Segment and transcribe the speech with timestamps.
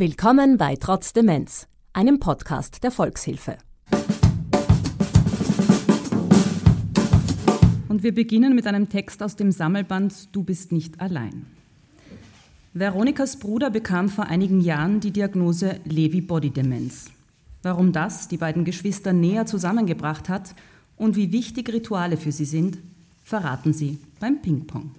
[0.00, 3.58] Willkommen bei Trotz Demenz, einem Podcast der Volkshilfe.
[7.88, 11.46] Und wir beginnen mit einem Text aus dem Sammelband Du bist nicht allein.
[12.74, 17.06] Veronikas Bruder bekam vor einigen Jahren die Diagnose Lewy-Body-Demenz.
[17.64, 20.54] Warum das die beiden Geschwister näher zusammengebracht hat
[20.96, 22.78] und wie wichtig Rituale für sie sind,
[23.24, 24.92] verraten sie beim Ping-Pong.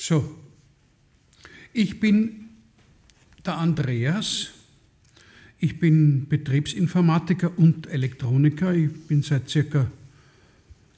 [0.00, 0.32] So,
[1.72, 2.50] ich bin
[3.44, 4.50] der Andreas.
[5.58, 8.72] Ich bin Betriebsinformatiker und Elektroniker.
[8.72, 9.90] Ich bin seit circa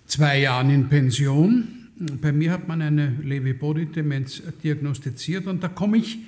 [0.07, 1.89] zwei Jahren in Pension.
[2.21, 6.19] Bei mir hat man eine Lewy-Body-Demenz diagnostiziert und da komme ich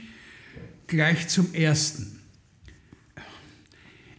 [0.87, 2.21] gleich zum ersten.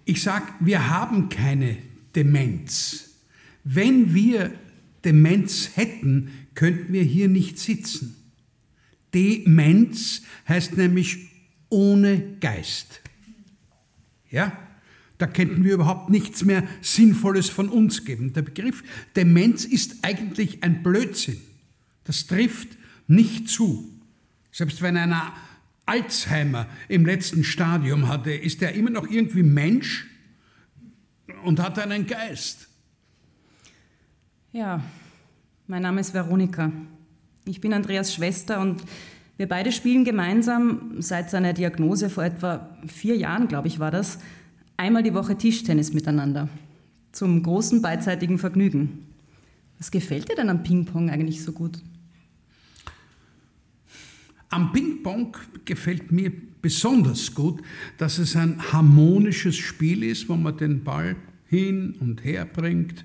[0.05, 1.77] Ich sage, wir haben keine
[2.15, 3.15] Demenz.
[3.63, 4.53] Wenn wir
[5.03, 8.22] Demenz hätten, könnten wir hier nicht sitzen.
[9.13, 11.29] Demenz heißt nämlich
[11.69, 13.01] ohne Geist.
[14.29, 14.57] Ja?
[15.17, 18.33] Da könnten wir überhaupt nichts mehr Sinnvolles von uns geben.
[18.33, 18.83] Der Begriff
[19.15, 21.39] Demenz ist eigentlich ein Blödsinn.
[22.03, 22.69] Das trifft
[23.07, 23.89] nicht zu.
[24.51, 25.33] Selbst wenn einer
[25.85, 30.07] Alzheimer im letzten Stadium hatte, ist er immer noch irgendwie Mensch
[31.43, 32.67] und hat einen Geist.
[34.51, 34.83] Ja,
[35.67, 36.71] mein Name ist Veronika.
[37.45, 38.81] Ich bin Andreas Schwester und
[39.35, 44.19] wir beide spielen gemeinsam seit seiner Diagnose vor etwa vier Jahren, glaube ich, war das,
[44.77, 46.47] einmal die Woche Tischtennis miteinander.
[47.11, 49.07] Zum großen beidseitigen Vergnügen.
[49.77, 51.79] Was gefällt dir denn am Ping-Pong eigentlich so gut?
[54.49, 55.35] Am Ping-Pong
[55.65, 57.61] gefällt mir besonders gut,
[57.97, 61.17] dass es ein harmonisches Spiel ist, wo man den Ball
[61.49, 63.03] hin und her bringt,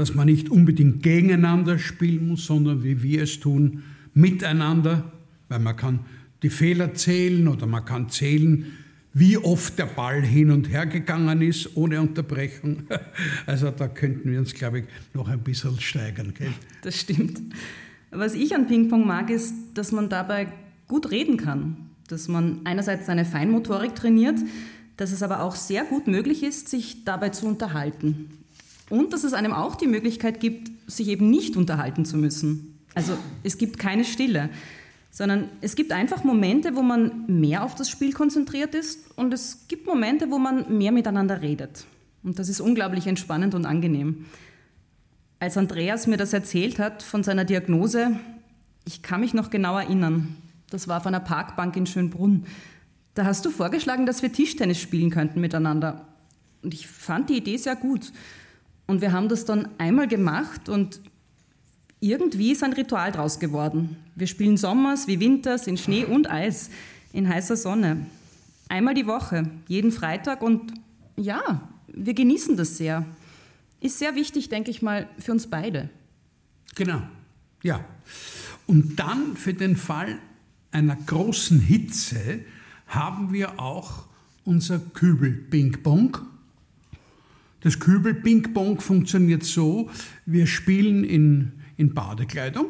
[0.00, 3.82] dass man nicht unbedingt gegeneinander spielen muss, sondern wie wir es tun,
[4.14, 5.12] miteinander,
[5.50, 6.00] weil man kann
[6.42, 8.64] die Fehler zählen oder man kann zählen,
[9.12, 12.84] wie oft der Ball hin und her gegangen ist, ohne Unterbrechung.
[13.46, 16.32] Also da könnten wir uns, glaube ich, noch ein bisschen steigern.
[16.32, 16.52] Gell?
[16.80, 17.38] Das stimmt.
[18.10, 20.48] Was ich an Ping-Pong mag, ist, dass man dabei
[20.88, 21.76] gut reden kann.
[22.08, 24.38] Dass man einerseits seine Feinmotorik trainiert,
[24.96, 28.30] dass es aber auch sehr gut möglich ist, sich dabei zu unterhalten.
[28.90, 32.78] Und dass es einem auch die Möglichkeit gibt, sich eben nicht unterhalten zu müssen.
[32.94, 34.50] Also es gibt keine Stille,
[35.10, 39.66] sondern es gibt einfach Momente, wo man mehr auf das Spiel konzentriert ist und es
[39.68, 41.86] gibt Momente, wo man mehr miteinander redet.
[42.22, 44.26] Und das ist unglaublich entspannend und angenehm.
[45.38, 48.18] Als Andreas mir das erzählt hat von seiner Diagnose,
[48.84, 50.36] ich kann mich noch genau erinnern.
[50.68, 52.44] Das war auf einer Parkbank in Schönbrunn.
[53.14, 56.06] Da hast du vorgeschlagen, dass wir Tischtennis spielen könnten miteinander.
[56.62, 58.12] Und ich fand die Idee sehr gut.
[58.90, 61.00] Und wir haben das dann einmal gemacht und
[62.00, 63.94] irgendwie ist ein Ritual draus geworden.
[64.16, 66.70] Wir spielen sommers wie winters in Schnee und Eis,
[67.12, 68.04] in heißer Sonne.
[68.68, 70.74] Einmal die Woche, jeden Freitag und
[71.16, 73.06] ja, wir genießen das sehr.
[73.80, 75.88] Ist sehr wichtig, denke ich mal, für uns beide.
[76.74, 77.00] Genau,
[77.62, 77.84] ja.
[78.66, 80.18] Und dann für den Fall
[80.72, 82.40] einer großen Hitze
[82.88, 84.06] haben wir auch
[84.44, 86.18] unser Kübel-Ping-Pong.
[87.60, 89.90] Das Kübel-Ping-Pong funktioniert so,
[90.26, 92.66] wir spielen in in Badekleidung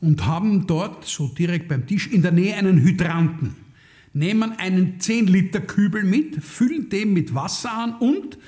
[0.00, 3.54] und haben dort, so direkt beim Tisch, in der Nähe einen Hydranten.
[4.12, 8.38] Nehmen einen 10 Liter Kübel mit, füllen den mit Wasser an und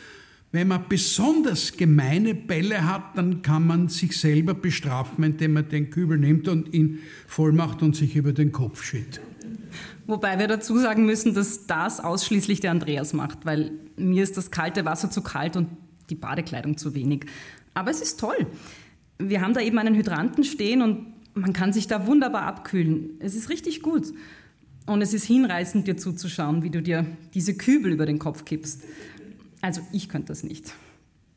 [0.51, 5.91] wenn man besonders gemeine Bälle hat, dann kann man sich selber bestrafen, indem man den
[5.91, 9.21] Kübel nimmt und ihn voll macht und sich über den Kopf schüttet.
[10.09, 14.51] Wobei wir dazu sagen müssen, dass das ausschließlich der Andreas macht, weil mir ist das
[14.51, 15.69] kalte Wasser zu kalt und
[16.11, 17.27] die Badekleidung zu wenig.
[17.75, 18.49] Aber es ist toll
[19.19, 23.17] wir haben da eben einen Hydranten stehen und man kann sich da wunderbar abkühlen.
[23.21, 24.13] Es ist richtig gut.
[24.87, 27.05] Und es ist hinreißend, dir zuzuschauen, wie du dir
[27.35, 28.83] diese Kübel über den Kopf kippst.
[29.61, 30.73] Also ich könnte das nicht.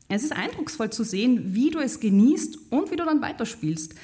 [0.08, 3.94] Es ist eindrucksvoll zu sehen, wie du es genießt und wie du dann weiterspielst.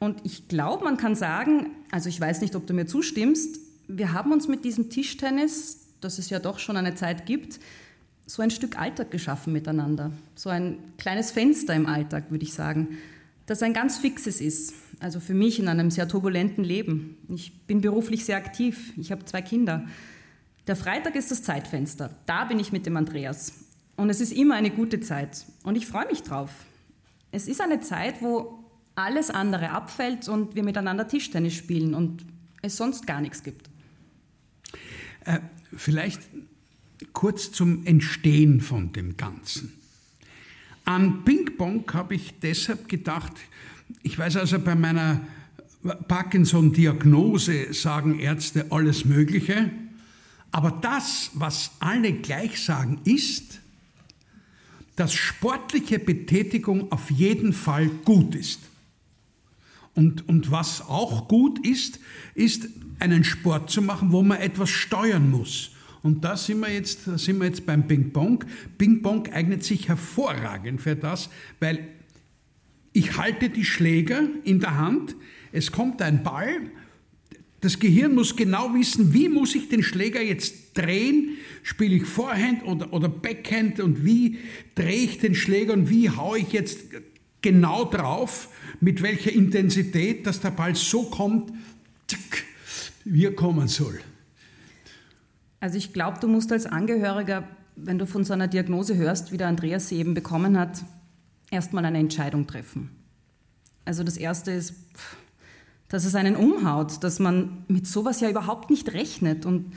[0.00, 3.60] Und ich glaube, man kann sagen, also ich weiß nicht, ob du mir zustimmst,
[3.98, 7.60] wir haben uns mit diesem Tischtennis, das es ja doch schon eine Zeit gibt,
[8.26, 10.12] so ein Stück Alltag geschaffen miteinander.
[10.34, 12.98] So ein kleines Fenster im Alltag, würde ich sagen,
[13.46, 14.74] das ein ganz fixes ist.
[15.00, 17.16] Also für mich in einem sehr turbulenten Leben.
[17.28, 18.92] Ich bin beruflich sehr aktiv.
[18.96, 19.84] Ich habe zwei Kinder.
[20.66, 22.10] Der Freitag ist das Zeitfenster.
[22.26, 23.52] Da bin ich mit dem Andreas.
[23.96, 25.44] Und es ist immer eine gute Zeit.
[25.64, 26.50] Und ich freue mich drauf.
[27.32, 28.60] Es ist eine Zeit, wo
[28.94, 32.24] alles andere abfällt und wir miteinander Tischtennis spielen und
[32.62, 33.71] es sonst gar nichts gibt.
[35.24, 35.40] Äh,
[35.76, 36.20] vielleicht
[37.12, 39.72] kurz zum Entstehen von dem Ganzen.
[40.84, 43.32] An Ping-Pong habe ich deshalb gedacht,
[44.02, 45.20] ich weiß also bei meiner
[46.08, 49.70] Parkinson-Diagnose sagen Ärzte alles Mögliche.
[50.50, 53.60] Aber das, was alle gleich sagen, ist,
[54.96, 58.60] dass sportliche Betätigung auf jeden Fall gut ist.
[59.94, 62.00] Und, und was auch gut ist,
[62.34, 62.68] ist
[63.02, 65.72] einen Sport zu machen, wo man etwas steuern muss.
[66.02, 68.44] Und da sind wir jetzt, da sind wir jetzt beim Ping-Pong.
[68.78, 71.28] Ping-Pong eignet sich hervorragend für das,
[71.58, 71.88] weil
[72.92, 75.16] ich halte die Schläger in der Hand,
[75.50, 76.70] es kommt ein Ball,
[77.60, 82.64] das Gehirn muss genau wissen, wie muss ich den Schläger jetzt drehen, spiele ich Vorhand
[82.64, 83.78] oder, oder Backhand?
[83.78, 84.38] Und wie
[84.74, 86.86] drehe ich den Schläger und wie haue ich jetzt
[87.40, 88.48] genau drauf,
[88.80, 91.52] mit welcher Intensität, dass der Ball so kommt,
[93.04, 94.00] wie er kommen soll.
[95.60, 97.46] Also ich glaube, du musst als Angehöriger,
[97.76, 100.84] wenn du von so einer Diagnose hörst, wie der Andreas sie eben bekommen hat,
[101.50, 102.90] erstmal eine Entscheidung treffen.
[103.84, 104.74] Also das Erste ist,
[105.88, 109.72] dass es einen umhaut, dass man mit sowas ja überhaupt nicht rechnet und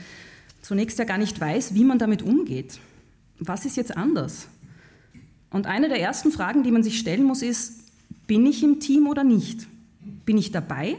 [0.62, 2.80] zunächst ja gar nicht weiß, wie man damit umgeht.
[3.38, 4.48] Was ist jetzt anders?
[5.50, 7.84] Und eine der ersten Fragen, die man sich stellen muss, ist,
[8.26, 9.66] bin ich im Team oder nicht?
[10.24, 10.96] Bin ich dabei?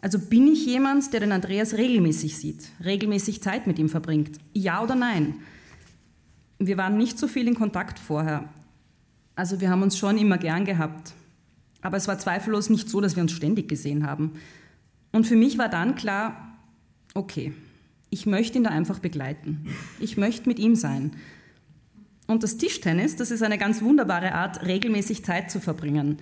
[0.00, 4.38] Also bin ich jemand, der den Andreas regelmäßig sieht, regelmäßig Zeit mit ihm verbringt?
[4.54, 5.34] Ja oder nein?
[6.58, 8.48] Wir waren nicht so viel in Kontakt vorher.
[9.34, 11.12] Also wir haben uns schon immer gern gehabt.
[11.82, 14.32] Aber es war zweifellos nicht so, dass wir uns ständig gesehen haben.
[15.12, 16.58] Und für mich war dann klar,
[17.14, 17.52] okay,
[18.10, 19.66] ich möchte ihn da einfach begleiten.
[19.98, 21.12] Ich möchte mit ihm sein.
[22.26, 26.18] Und das Tischtennis, das ist eine ganz wunderbare Art, regelmäßig Zeit zu verbringen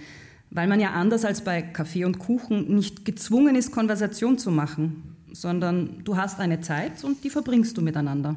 [0.51, 5.17] weil man ja anders als bei Kaffee und Kuchen nicht gezwungen ist, Konversation zu machen,
[5.33, 8.37] sondern du hast eine Zeit und die verbringst du miteinander.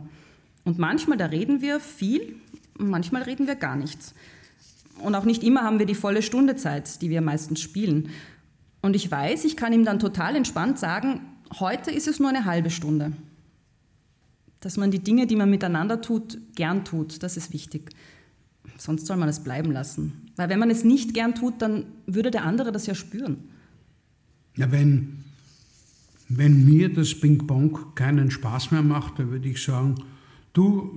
[0.63, 2.35] Und manchmal, da reden wir viel,
[2.77, 4.13] manchmal reden wir gar nichts.
[4.99, 8.09] Und auch nicht immer haben wir die volle Stunde Zeit, die wir meistens spielen.
[8.81, 11.21] Und ich weiß, ich kann ihm dann total entspannt sagen,
[11.59, 13.13] heute ist es nur eine halbe Stunde.
[14.59, 17.91] Dass man die Dinge, die man miteinander tut, gern tut, das ist wichtig.
[18.77, 20.20] Sonst soll man es bleiben lassen.
[20.35, 23.37] Weil wenn man es nicht gern tut, dann würde der andere das ja spüren.
[24.55, 25.23] Ja, wenn,
[26.29, 29.95] wenn mir das Ping-Pong keinen Spaß mehr macht, dann würde ich sagen,
[30.53, 30.91] du,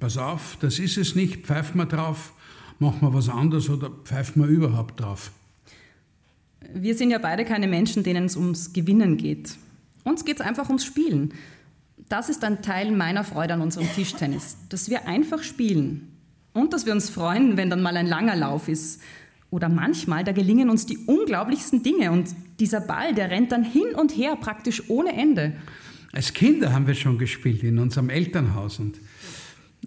[0.00, 2.32] pass auf, das ist es nicht, pfeif mal drauf,
[2.78, 5.32] mach mal was anderes oder pfeif mal überhaupt drauf.
[6.74, 9.56] Wir sind ja beide keine Menschen, denen es ums Gewinnen geht.
[10.04, 11.34] Uns geht es einfach ums Spielen.
[12.08, 16.11] Das ist ein Teil meiner Freude an unserem Tischtennis, dass wir einfach spielen,
[16.52, 19.00] und dass wir uns freuen, wenn dann mal ein langer Lauf ist.
[19.50, 23.94] Oder manchmal, da gelingen uns die unglaublichsten Dinge und dieser Ball, der rennt dann hin
[23.94, 25.52] und her praktisch ohne Ende.
[26.12, 28.98] Als Kinder haben wir schon gespielt in unserem Elternhaus und,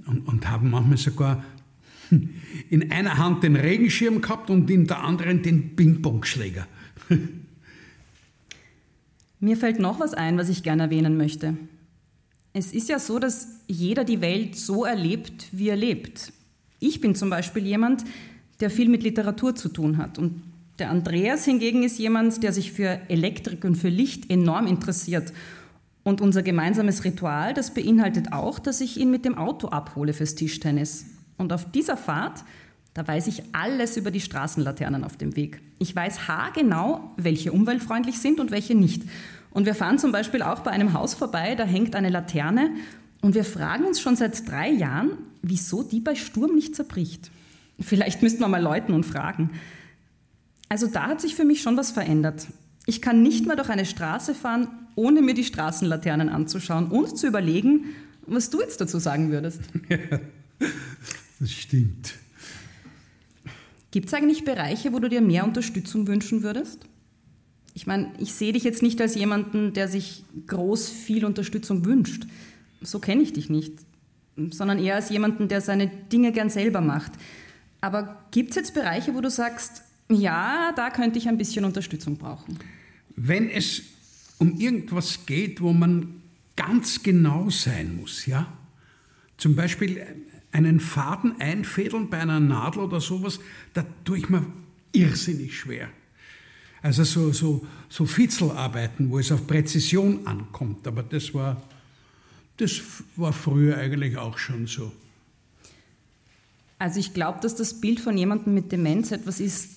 [0.05, 1.43] und, und haben manchmal sogar
[2.69, 6.67] in einer Hand den Regenschirm gehabt und in der anderen den Ping-Pong-Schläger.
[9.39, 11.55] Mir fällt noch was ein, was ich gerne erwähnen möchte.
[12.53, 16.31] Es ist ja so, dass jeder die Welt so erlebt, wie er lebt.
[16.85, 18.03] Ich bin zum Beispiel jemand,
[18.59, 20.19] der viel mit Literatur zu tun hat.
[20.19, 20.43] Und
[20.77, 25.33] der Andreas hingegen ist jemand, der sich für Elektrik und für Licht enorm interessiert.
[26.03, 30.35] Und unser gemeinsames Ritual, das beinhaltet auch, dass ich ihn mit dem Auto abhole fürs
[30.35, 31.05] Tischtennis.
[31.37, 32.43] Und auf dieser Fahrt,
[32.93, 35.61] da weiß ich alles über die Straßenlaternen auf dem Weg.
[35.79, 39.01] Ich weiß haargenau, welche umweltfreundlich sind und welche nicht.
[39.49, 42.69] Und wir fahren zum Beispiel auch bei einem Haus vorbei, da hängt eine Laterne
[43.25, 47.31] und wir fragen uns schon seit drei Jahren, wieso die bei Sturm nicht zerbricht.
[47.79, 49.49] Vielleicht müssten wir mal läuten und fragen.
[50.69, 52.45] Also da hat sich für mich schon was verändert.
[52.85, 57.25] Ich kann nicht mehr durch eine Straße fahren, ohne mir die Straßenlaternen anzuschauen und zu
[57.25, 57.85] überlegen,
[58.27, 59.61] was du jetzt dazu sagen würdest.
[59.89, 60.19] Ja,
[61.39, 62.13] das stimmt.
[63.89, 66.85] Gibt es eigentlich Bereiche, wo du dir mehr Unterstützung wünschen würdest?
[67.73, 72.27] Ich meine, ich sehe dich jetzt nicht als jemanden, der sich groß viel Unterstützung wünscht
[72.85, 73.73] so kenne ich dich nicht,
[74.49, 77.13] sondern eher als jemanden, der seine Dinge gern selber macht.
[77.81, 82.17] Aber gibt es jetzt Bereiche, wo du sagst, ja, da könnte ich ein bisschen Unterstützung
[82.17, 82.57] brauchen?
[83.15, 83.81] Wenn es
[84.37, 86.21] um irgendwas geht, wo man
[86.55, 88.51] ganz genau sein muss, ja,
[89.37, 90.05] zum Beispiel
[90.51, 93.39] einen Faden einfädeln bei einer Nadel oder sowas,
[93.73, 94.45] da tue ich mir
[94.93, 95.89] irrsinnig schwer.
[96.81, 101.61] Also so, so, so Fitzelarbeiten, wo es auf Präzision ankommt, aber das war
[102.57, 102.81] das
[103.15, 104.91] war früher eigentlich auch schon so.
[106.79, 109.69] Also ich glaube, dass das Bild von jemandem mit Demenz etwas ist,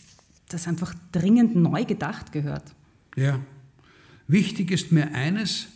[0.48, 2.74] das einfach dringend neu gedacht gehört.
[3.16, 3.40] Ja.
[4.26, 5.68] Wichtig ist mir eines,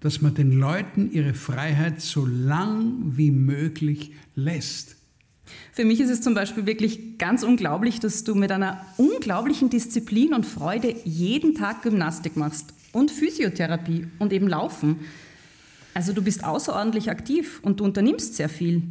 [0.00, 4.96] dass man den Leuten ihre Freiheit so lang wie möglich lässt.
[5.72, 10.32] Für mich ist es zum Beispiel wirklich ganz unglaublich, dass du mit einer unglaublichen Disziplin
[10.32, 15.00] und Freude jeden Tag Gymnastik machst und Physiotherapie und eben Laufen.
[15.94, 18.82] Also du bist außerordentlich aktiv und du unternimmst sehr viel.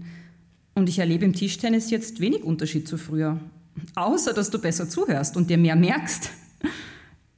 [0.74, 3.40] Und ich erlebe im Tischtennis jetzt wenig Unterschied zu früher.
[3.96, 6.30] Außer, dass du besser zuhörst und dir mehr merkst.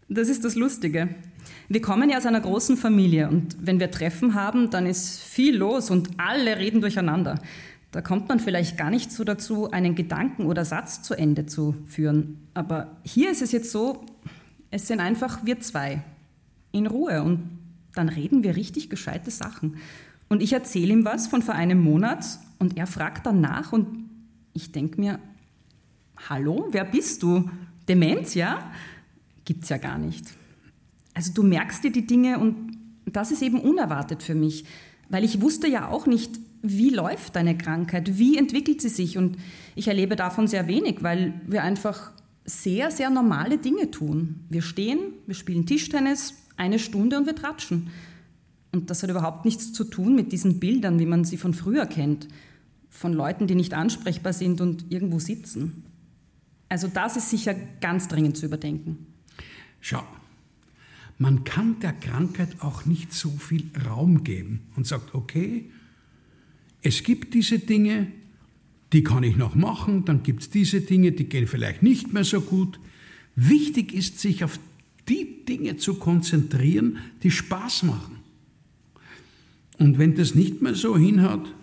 [0.07, 1.09] Das ist das Lustige.
[1.67, 5.57] Wir kommen ja aus einer großen Familie und wenn wir Treffen haben, dann ist viel
[5.57, 7.41] los und alle reden durcheinander.
[7.91, 11.75] Da kommt man vielleicht gar nicht so dazu, einen Gedanken oder Satz zu Ende zu
[11.87, 12.47] führen.
[12.53, 14.05] Aber hier ist es jetzt so,
[14.69, 16.03] es sind einfach wir zwei
[16.71, 17.54] in Ruhe und
[17.95, 19.77] dann reden wir richtig gescheite Sachen.
[20.29, 22.25] Und ich erzähle ihm was von vor einem Monat
[22.59, 24.09] und er fragt dann nach und
[24.53, 25.19] ich denke mir,
[26.29, 27.49] hallo, wer bist du?
[27.87, 28.71] Demenz, ja?
[29.43, 30.25] Gibt's ja gar nicht.
[31.13, 34.65] Also du merkst dir die Dinge und das ist eben unerwartet für mich,
[35.09, 39.37] weil ich wusste ja auch nicht, wie läuft deine Krankheit, wie entwickelt sie sich und
[39.75, 42.11] ich erlebe davon sehr wenig, weil wir einfach
[42.45, 44.45] sehr, sehr normale Dinge tun.
[44.49, 47.89] Wir stehen, wir spielen Tischtennis, eine Stunde und wir tratschen.
[48.71, 51.85] Und das hat überhaupt nichts zu tun mit diesen Bildern, wie man sie von früher
[51.85, 52.27] kennt,
[52.89, 55.83] von Leuten, die nicht ansprechbar sind und irgendwo sitzen.
[56.69, 59.07] Also das ist sicher ganz dringend zu überdenken.
[59.79, 60.03] Schau,
[61.17, 65.69] man kann der Krankheit auch nicht so viel Raum geben und sagt, okay,
[66.81, 68.07] es gibt diese Dinge,
[68.93, 72.23] die kann ich noch machen, dann gibt es diese Dinge, die gehen vielleicht nicht mehr
[72.23, 72.79] so gut.
[73.35, 74.59] Wichtig ist, sich auf
[75.07, 78.17] die Dinge zu konzentrieren, die Spaß machen.
[79.77, 81.53] Und wenn das nicht mehr so hinhaut,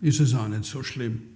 [0.00, 1.33] ist es auch nicht so schlimm.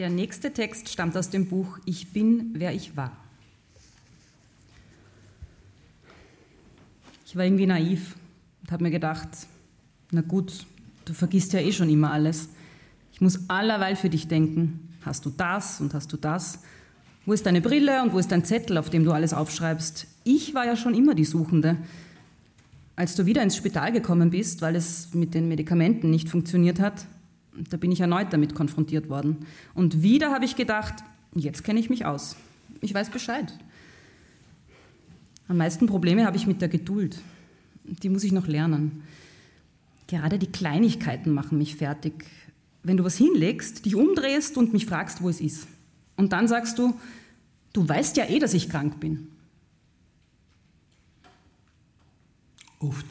[0.00, 3.14] Der nächste Text stammt aus dem Buch Ich bin, wer ich war.
[7.26, 8.16] Ich war irgendwie naiv
[8.62, 9.28] und habe mir gedacht,
[10.10, 10.64] na gut,
[11.04, 12.48] du vergisst ja eh schon immer alles.
[13.12, 14.88] Ich muss allerweil für dich denken.
[15.02, 16.60] Hast du das und hast du das?
[17.26, 20.06] Wo ist deine Brille und wo ist dein Zettel, auf dem du alles aufschreibst?
[20.24, 21.76] Ich war ja schon immer die Suchende.
[22.96, 27.04] Als du wieder ins Spital gekommen bist, weil es mit den Medikamenten nicht funktioniert hat,
[27.54, 29.46] da bin ich erneut damit konfrontiert worden.
[29.74, 30.94] Und wieder habe ich gedacht,
[31.34, 32.36] jetzt kenne ich mich aus.
[32.80, 33.52] Ich weiß Bescheid.
[35.48, 37.20] Am meisten Probleme habe ich mit der Geduld.
[37.84, 39.02] Die muss ich noch lernen.
[40.06, 42.24] Gerade die Kleinigkeiten machen mich fertig.
[42.82, 45.66] Wenn du was hinlegst, dich umdrehst und mich fragst, wo es ist.
[46.16, 46.98] Und dann sagst du,
[47.72, 49.28] du weißt ja eh, dass ich krank bin.
[52.78, 53.06] Oft.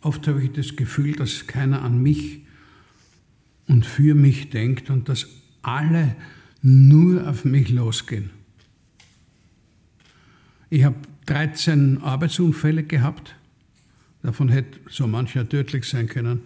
[0.00, 2.46] Oft habe ich das Gefühl, dass keiner an mich
[3.68, 5.28] und für mich denkt und dass
[5.62, 6.16] alle
[6.62, 8.30] nur auf mich losgehen.
[10.70, 13.36] Ich habe 13 Arbeitsunfälle gehabt.
[14.22, 16.40] Davon hätte so mancher tödlich sein können.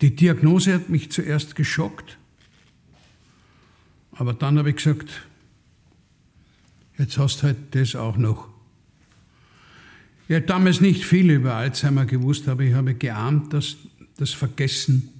[0.00, 2.18] Die Diagnose hat mich zuerst geschockt,
[4.12, 5.22] aber dann habe ich gesagt,
[6.98, 8.48] jetzt hast du halt das auch noch.
[10.28, 13.76] Ich habe damals nicht viel über Alzheimer gewusst, aber ich habe geahnt, dass
[14.16, 15.10] das Vergessen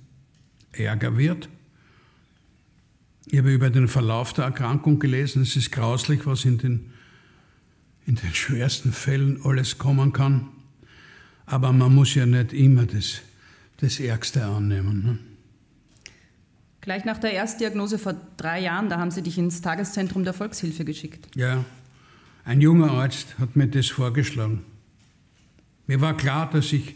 [0.72, 1.48] Ärger wird.
[3.26, 5.42] Ich habe über den Verlauf der Erkrankung gelesen.
[5.42, 6.92] Es ist grauslich, was in den,
[8.06, 10.48] in den schwersten Fällen alles kommen kann.
[11.46, 13.20] Aber man muss ja nicht immer das,
[13.78, 15.04] das Ärgste annehmen.
[15.04, 15.18] Ne?
[16.80, 20.84] Gleich nach der Erstdiagnose vor drei Jahren, da haben Sie dich ins Tageszentrum der Volkshilfe
[20.84, 21.28] geschickt.
[21.34, 21.64] Ja,
[22.44, 24.62] ein junger Arzt hat mir das vorgeschlagen.
[25.86, 26.94] Mir war klar, dass ich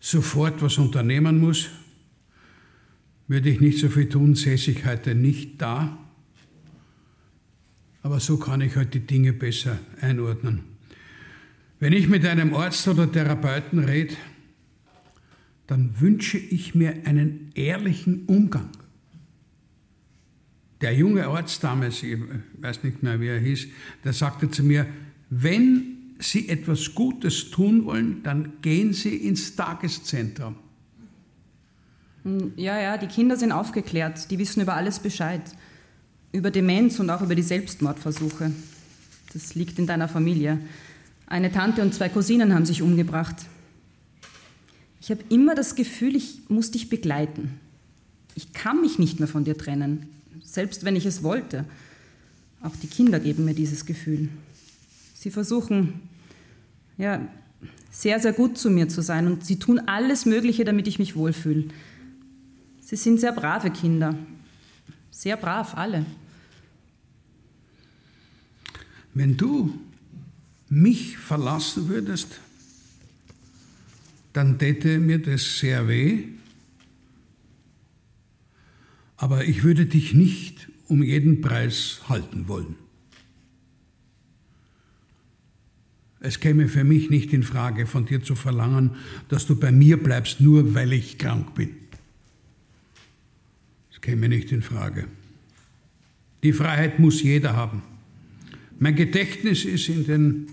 [0.00, 1.68] sofort was unternehmen muss,
[3.28, 5.98] würde ich nicht so viel tun, säße ich heute nicht da.
[8.02, 10.60] Aber so kann ich halt die Dinge besser einordnen.
[11.80, 14.14] Wenn ich mit einem Arzt oder Therapeuten rede,
[15.66, 18.70] dann wünsche ich mir einen ehrlichen Umgang.
[20.80, 22.18] Der junge Arzt damals, ich
[22.60, 23.66] weiß nicht mehr, wie er hieß,
[24.04, 24.86] der sagte zu mir,
[25.30, 30.56] wenn Sie etwas Gutes tun wollen, dann gehen Sie ins Tageszentrum.
[32.24, 35.42] Hm, ja, ja, die Kinder sind aufgeklärt, die wissen über alles Bescheid.
[36.32, 38.50] Über Demenz und auch über die Selbstmordversuche.
[39.32, 40.58] Das liegt in deiner Familie.
[41.26, 43.36] Eine Tante und zwei Cousinen haben sich umgebracht.
[45.00, 47.60] Ich habe immer das Gefühl, ich muss dich begleiten.
[48.34, 50.08] Ich kann mich nicht mehr von dir trennen,
[50.42, 51.64] selbst wenn ich es wollte.
[52.60, 54.28] Auch die Kinder geben mir dieses Gefühl.
[55.26, 56.02] Sie versuchen,
[56.98, 57.28] ja,
[57.90, 61.16] sehr, sehr gut zu mir zu sein und sie tun alles Mögliche, damit ich mich
[61.16, 61.64] wohlfühle.
[62.80, 64.16] Sie sind sehr brave Kinder.
[65.10, 66.06] Sehr brav, alle.
[69.14, 69.76] Wenn du
[70.68, 72.38] mich verlassen würdest,
[74.32, 76.22] dann täte mir das sehr weh,
[79.16, 82.85] aber ich würde dich nicht um jeden Preis halten wollen.
[86.20, 88.90] Es käme für mich nicht in Frage, von dir zu verlangen,
[89.28, 91.70] dass du bei mir bleibst, nur weil ich krank bin.
[93.92, 95.06] Es käme nicht in Frage.
[96.42, 97.82] Die Freiheit muss jeder haben.
[98.78, 100.46] Mein Gedächtnis ist in den,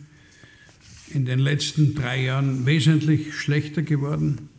[1.09, 4.49] in den letzten drei Jahren wesentlich schlechter geworden.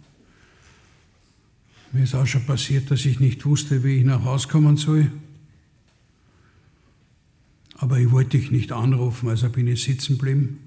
[1.92, 5.10] Mir ist auch schon passiert, dass ich nicht wusste, wie ich nach Hause kommen soll.
[7.76, 10.63] Aber ich wollte dich nicht anrufen, also bin ich sitzen geblieben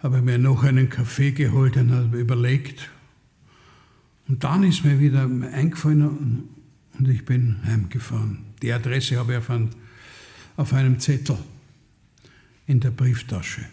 [0.00, 2.88] habe mir noch einen Kaffee geholt und habe überlegt.
[4.28, 6.48] Und dann ist mir wieder eingefallen
[6.98, 8.38] und ich bin heimgefahren.
[8.62, 9.70] Die Adresse habe ich auf, ein,
[10.56, 11.38] auf einem Zettel
[12.66, 13.64] in der Brieftasche.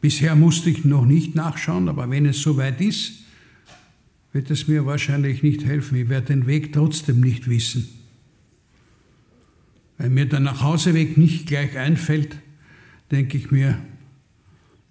[0.00, 3.12] Bisher musste ich noch nicht nachschauen, aber wenn es soweit ist,
[4.32, 5.98] wird es mir wahrscheinlich nicht helfen.
[5.98, 7.88] Ich werde den Weg trotzdem nicht wissen.
[9.98, 12.38] Weil mir der Nachhauseweg nicht gleich einfällt,
[13.10, 13.78] denke ich mir,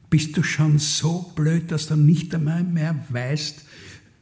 [0.10, 3.66] bist du schon so blöd, dass du nicht einmal mehr weißt,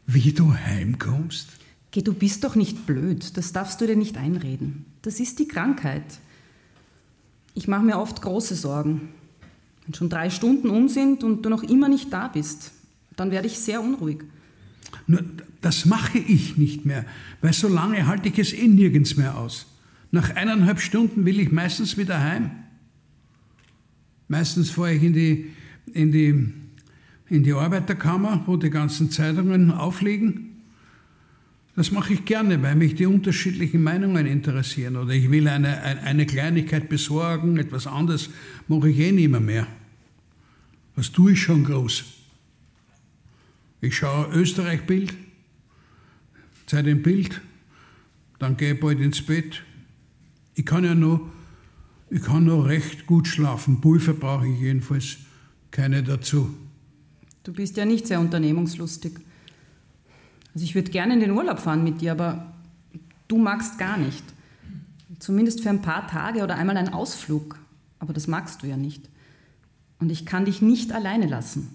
[0.08, 1.50] wie du heimkommst?
[1.92, 3.38] Geh, du bist doch nicht blöd.
[3.38, 4.86] Das darfst du dir nicht einreden.
[5.02, 6.20] Das ist die Krankheit.
[7.54, 9.10] Ich mache mir oft große Sorgen.
[9.86, 12.72] Wenn schon drei Stunden um sind und du noch immer nicht da bist,
[13.16, 14.20] dann werde ich sehr unruhig.
[15.08, 15.24] Nur,
[15.62, 17.06] das mache ich nicht mehr,
[17.42, 19.66] weil so lange halte ich es eh nirgends mehr aus.
[20.12, 22.52] Nach eineinhalb Stunden will ich meistens wieder heim.
[24.28, 25.52] Meistens fahre ich in die
[25.94, 26.54] in die,
[27.30, 30.48] in die Arbeiterkammer, wo die ganzen Zeitungen aufliegen.
[31.76, 34.96] Das mache ich gerne, weil mich die unterschiedlichen Meinungen interessieren.
[34.96, 38.32] Oder ich will eine, eine Kleinigkeit besorgen, etwas anderes
[38.68, 39.40] mache ich eh nicht mehr.
[39.40, 39.68] mehr.
[40.96, 42.04] Was tue ich schon groß?
[43.82, 45.14] Ich schaue Österreich-Bild,
[46.66, 47.42] Zeit im Bild,
[48.40, 49.64] dann gehe ich bald ins Bett.
[50.56, 51.32] Ich kann ja nur,
[52.10, 53.80] ich kann nur recht gut schlafen.
[53.82, 55.18] Pulver brauche ich jedenfalls
[55.72, 56.50] keine dazu.
[57.44, 59.14] Du bist ja nicht sehr unternehmungslustig.
[60.54, 62.54] Also ich würde gerne in den Urlaub fahren mit dir, aber
[63.28, 64.24] du magst gar nicht.
[65.20, 67.60] Zumindest für ein paar Tage oder einmal einen Ausflug.
[68.00, 69.10] Aber das magst du ja nicht.
[70.00, 71.70] Und ich kann dich nicht alleine lassen.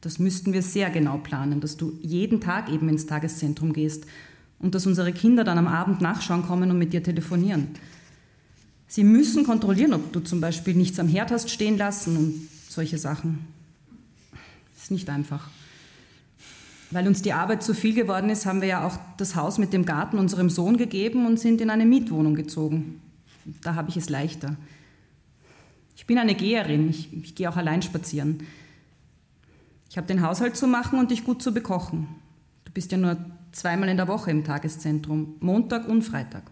[0.00, 4.04] Das müssten wir sehr genau planen, dass du jeden Tag eben ins Tageszentrum gehst
[4.58, 7.68] und dass unsere Kinder dann am Abend nachschauen kommen und mit dir telefonieren.
[8.88, 12.98] Sie müssen kontrollieren, ob du zum Beispiel nichts am Herd hast stehen lassen und solche
[12.98, 13.46] Sachen.
[14.76, 15.48] Ist nicht einfach.
[16.92, 19.72] Weil uns die Arbeit zu viel geworden ist, haben wir ja auch das Haus mit
[19.72, 23.00] dem Garten unserem Sohn gegeben und sind in eine Mietwohnung gezogen.
[23.62, 24.56] Da habe ich es leichter.
[25.96, 28.40] Ich bin eine Geherin, ich, ich gehe auch allein spazieren.
[29.88, 32.06] Ich habe den Haushalt zu machen und dich gut zu bekochen.
[32.66, 33.16] Du bist ja nur
[33.52, 36.42] zweimal in der Woche im Tageszentrum, Montag und Freitag.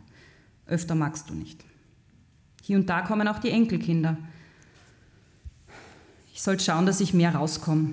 [0.66, 1.62] Öfter magst du nicht.
[2.62, 4.16] Hier und da kommen auch die Enkelkinder.
[6.34, 7.90] Ich soll schauen, dass ich mehr rauskomme.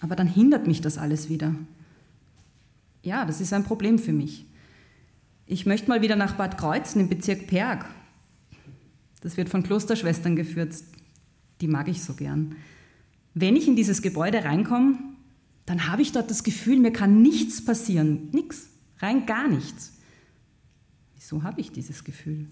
[0.00, 1.54] Aber dann hindert mich das alles wieder.
[3.02, 4.46] Ja, das ist ein Problem für mich.
[5.44, 7.84] Ich möchte mal wieder nach Bad Kreuzen im Bezirk Perg.
[9.20, 10.74] Das wird von Klosterschwestern geführt.
[11.60, 12.56] Die mag ich so gern.
[13.34, 14.98] Wenn ich in dieses Gebäude reinkomme,
[15.66, 18.30] dann habe ich dort das Gefühl, mir kann nichts passieren.
[18.32, 18.70] Nichts.
[19.00, 19.98] Rein gar nichts.
[21.14, 22.46] Wieso habe ich dieses Gefühl?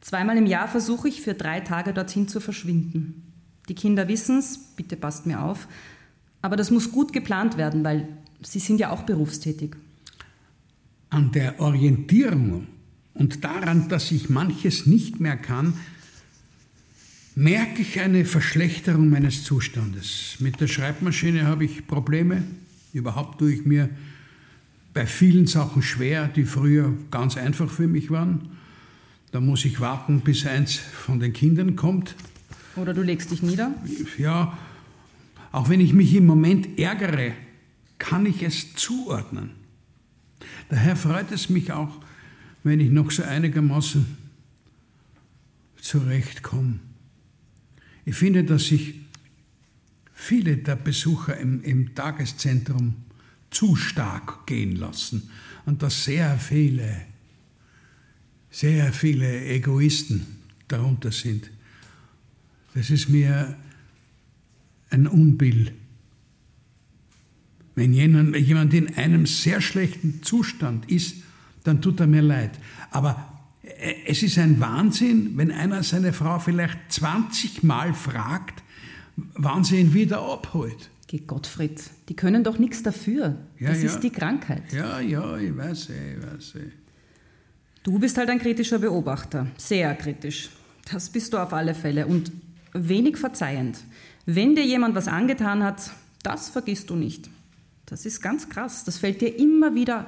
[0.00, 3.26] Zweimal im Jahr versuche ich für drei Tage dorthin zu verschwinden.
[3.70, 5.68] Die Kinder wissen es, bitte passt mir auf.
[6.42, 8.08] Aber das muss gut geplant werden, weil
[8.42, 9.76] sie sind ja auch berufstätig.
[11.08, 12.66] An der Orientierung
[13.14, 15.74] und daran, dass ich manches nicht mehr kann,
[17.36, 20.34] merke ich eine Verschlechterung meines Zustandes.
[20.40, 22.42] Mit der Schreibmaschine habe ich Probleme.
[22.92, 23.88] Überhaupt tue ich mir
[24.94, 28.48] bei vielen Sachen schwer, die früher ganz einfach für mich waren.
[29.30, 32.16] Da muss ich warten, bis eins von den Kindern kommt.
[32.76, 33.74] Oder du legst dich nieder?
[34.18, 34.56] Ja,
[35.52, 37.32] auch wenn ich mich im Moment ärgere,
[37.98, 39.50] kann ich es zuordnen.
[40.68, 42.00] Daher freut es mich auch,
[42.62, 44.06] wenn ich noch so einigermaßen
[45.80, 46.78] zurechtkomme.
[48.04, 48.94] Ich finde, dass sich
[50.12, 52.94] viele der Besucher im, im Tageszentrum
[53.50, 55.30] zu stark gehen lassen
[55.66, 57.02] und dass sehr viele,
[58.50, 60.26] sehr viele Egoisten
[60.68, 61.50] darunter sind.
[62.74, 63.56] Das ist mir
[64.90, 65.72] ein Unbill.
[67.74, 71.16] Wenn jemand in einem sehr schlechten Zustand ist,
[71.64, 72.58] dann tut er mir leid.
[72.90, 78.62] Aber äh, es ist ein Wahnsinn, wenn einer seine Frau vielleicht 20 Mal fragt,
[79.34, 80.90] wann sie ihn wieder abholt.
[81.06, 83.36] Geh Gottfried, die können doch nichts dafür.
[83.58, 83.86] Ja, das ja.
[83.88, 84.72] ist die Krankheit.
[84.72, 86.54] Ja, ja, ich weiß, eh, ich weiß.
[86.56, 86.70] eh.
[87.82, 90.50] Du bist halt ein kritischer Beobachter, sehr kritisch.
[90.90, 92.30] Das bist du auf alle Fälle und
[92.72, 93.78] wenig verzeihend.
[94.26, 95.90] Wenn dir jemand was angetan hat,
[96.22, 97.30] das vergisst du nicht.
[97.86, 98.84] Das ist ganz krass.
[98.84, 100.06] Das fällt dir immer wieder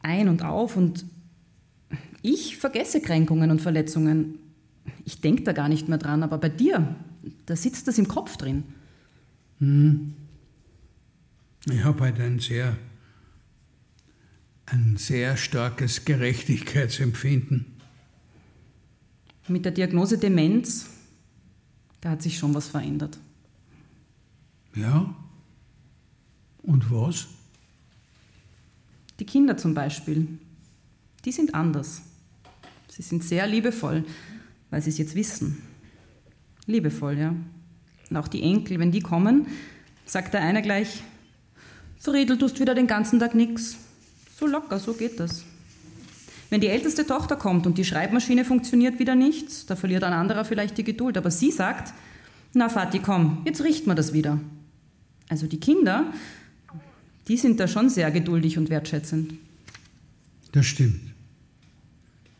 [0.00, 1.04] ein und auf und
[2.22, 4.38] ich vergesse Kränkungen und Verletzungen.
[5.04, 6.96] Ich denke da gar nicht mehr dran, aber bei dir,
[7.46, 8.64] da sitzt das im Kopf drin.
[11.70, 12.76] Ich habe halt ein sehr,
[14.66, 17.66] ein sehr starkes Gerechtigkeitsempfinden.
[19.48, 20.86] Mit der Diagnose Demenz,
[22.02, 23.16] da hat sich schon was verändert.
[24.74, 25.14] Ja?
[26.62, 27.28] Und was?
[29.18, 30.26] Die Kinder zum Beispiel,
[31.24, 32.02] die sind anders.
[32.88, 34.04] Sie sind sehr liebevoll,
[34.70, 35.62] weil sie es jetzt wissen.
[36.66, 37.34] Liebevoll, ja.
[38.10, 39.46] Und auch die Enkel, wenn die kommen,
[40.04, 41.02] sagt der eine gleich,
[41.98, 43.76] Friedel, tust wieder den ganzen Tag nichts.
[44.36, 45.44] So locker, so geht das.
[46.52, 50.44] Wenn die älteste Tochter kommt und die Schreibmaschine funktioniert wieder nicht, da verliert ein anderer
[50.44, 51.16] vielleicht die Geduld.
[51.16, 51.94] Aber sie sagt,
[52.52, 54.38] na Vati, komm, jetzt richten wir das wieder.
[55.30, 56.12] Also die Kinder,
[57.26, 59.32] die sind da schon sehr geduldig und wertschätzend.
[60.52, 61.00] Das stimmt.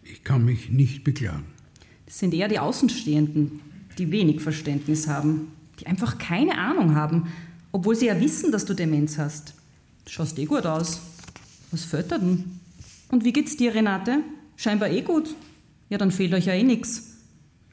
[0.02, 1.46] Ich kann mich nicht beklagen.
[2.04, 3.60] Das sind eher die Außenstehenden,
[3.96, 7.28] die wenig Verständnis haben, die einfach keine Ahnung haben,
[7.72, 9.54] obwohl sie ja wissen, dass du Demenz hast.
[10.04, 11.00] Du schaust eh gut aus.
[11.70, 12.60] Was da denn?
[13.12, 14.20] Und wie geht's dir, Renate?
[14.56, 15.36] Scheinbar eh gut.
[15.90, 17.18] Ja, dann fehlt euch ja eh nichts.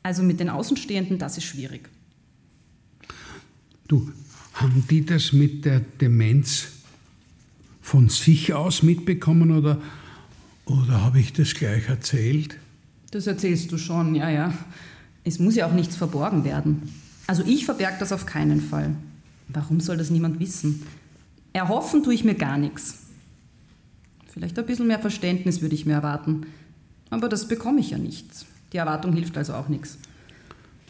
[0.03, 1.89] Also mit den Außenstehenden, das ist schwierig.
[3.87, 4.11] Du,
[4.53, 6.67] haben die das mit der Demenz
[7.81, 9.81] von sich aus mitbekommen oder,
[10.65, 12.57] oder habe ich das gleich erzählt?
[13.11, 14.53] Das erzählst du schon, ja, ja.
[15.23, 16.93] Es muss ja auch nichts verborgen werden.
[17.27, 18.93] Also ich verberge das auf keinen Fall.
[19.47, 20.83] Warum soll das niemand wissen?
[21.53, 23.08] Erhoffen tue ich mir gar nichts.
[24.31, 26.45] Vielleicht ein bisschen mehr Verständnis würde ich mir erwarten.
[27.09, 28.25] Aber das bekomme ich ja nicht.
[28.73, 29.97] Die Erwartung hilft also auch nichts.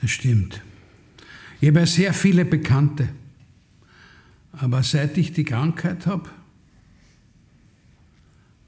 [0.01, 0.61] Das stimmt.
[1.61, 3.09] Ich habe ja sehr viele Bekannte.
[4.51, 6.29] Aber seit ich die Krankheit habe,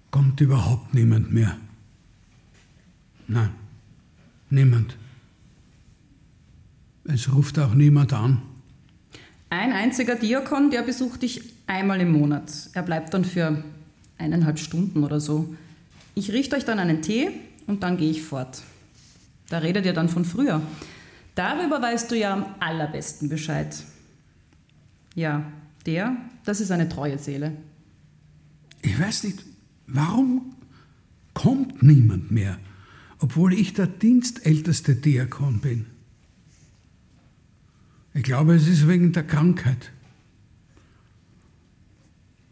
[0.10, 1.58] kommt überhaupt niemand mehr.
[3.28, 3.50] Nein,
[4.50, 4.98] niemand.
[7.06, 8.42] Es ruft auch niemand an.
[9.50, 12.70] Ein einziger Diakon, der besucht dich einmal im Monat.
[12.74, 13.64] Er bleibt dann für
[14.22, 15.54] eineinhalb Stunden oder so.
[16.16, 17.30] Ich richte euch dann einen Tee
[17.68, 18.62] und dann gehe ich fort.
[19.50, 20.62] Da redet ihr dann von früher.
[21.36, 23.84] Darüber weißt du ja am allerbesten Bescheid.
[25.16, 25.44] Ja,
[25.86, 27.54] der, das ist eine treue Seele.
[28.82, 29.44] Ich weiß nicht,
[29.88, 30.56] warum
[31.34, 32.58] kommt niemand mehr,
[33.20, 35.86] obwohl ich der dienstälteste Diakon bin.
[38.14, 39.92] Ich glaube, es ist wegen der Krankheit.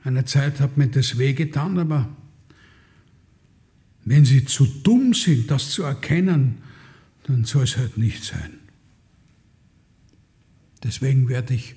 [0.04, 2.08] Eine Zeit hat mir das wehgetan, aber
[4.06, 6.60] wenn sie zu dumm sind, das zu erkennen,
[7.24, 8.58] dann soll es halt nicht sein.
[10.84, 11.76] Deswegen werde ich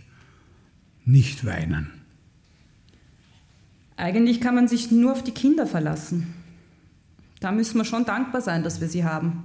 [1.05, 1.91] nicht weinen.
[3.97, 6.35] Eigentlich kann man sich nur auf die Kinder verlassen.
[7.41, 9.45] Da müssen wir schon dankbar sein, dass wir sie haben.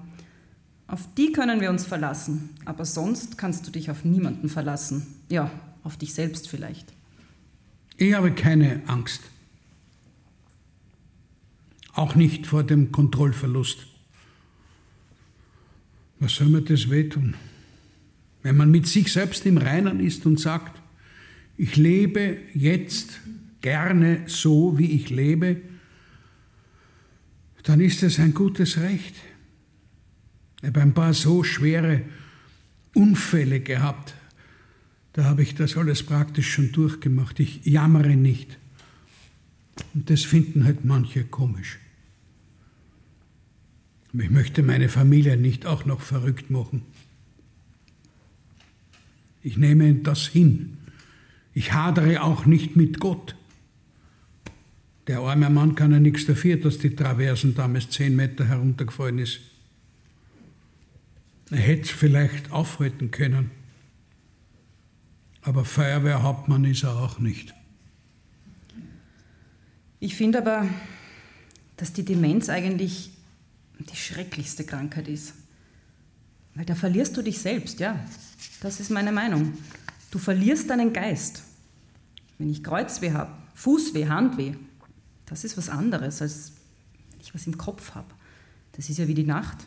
[0.88, 5.06] Auf die können wir uns verlassen, aber sonst kannst du dich auf niemanden verlassen.
[5.30, 5.52] Ja,
[5.84, 6.94] auf dich selbst vielleicht.
[7.98, 9.22] Ich habe keine Angst.
[11.94, 13.88] Auch nicht vor dem Kontrollverlust.
[16.20, 17.36] Was soll mir das wehtun?
[18.44, 20.80] Wenn man mit sich selbst im Reinen ist und sagt,
[21.58, 23.20] ich lebe jetzt
[23.62, 25.60] gerne so, wie ich lebe,
[27.64, 29.16] dann ist es ein gutes Recht.
[30.62, 32.04] Ich habe ein paar so schwere
[32.94, 34.14] Unfälle gehabt.
[35.18, 37.40] Da habe ich das alles praktisch schon durchgemacht.
[37.40, 38.60] Ich jammere nicht.
[39.96, 41.80] Und das finden halt manche komisch.
[44.14, 46.84] Aber ich möchte meine Familie nicht auch noch verrückt machen.
[49.42, 50.78] Ich nehme das hin.
[51.56, 53.36] Ich hadere auch nicht mit Gott.
[55.08, 59.40] Der arme Mann kann ja nichts dafür, dass die Traversen damals zehn Meter heruntergefallen ist.
[61.50, 63.57] Er hätte es vielleicht aufhalten können.
[65.48, 67.54] Aber Feuerwehrhauptmann ist er auch nicht.
[70.02, 70.68] Ich finde aber,
[71.78, 73.12] dass die Demenz eigentlich
[73.80, 75.36] die schrecklichste Krankheit ist.
[76.54, 77.98] Weil da verlierst du dich selbst, ja.
[78.60, 79.54] Das ist meine Meinung.
[80.12, 81.44] Du verlierst deinen Geist.
[82.38, 84.56] Wenn ich Kreuzweh habe, Fußweh, Handweh,
[85.28, 86.52] das ist was anderes, als
[87.12, 88.14] wenn ich was im Kopf habe.
[88.74, 89.66] Das ist ja wie die Nacht.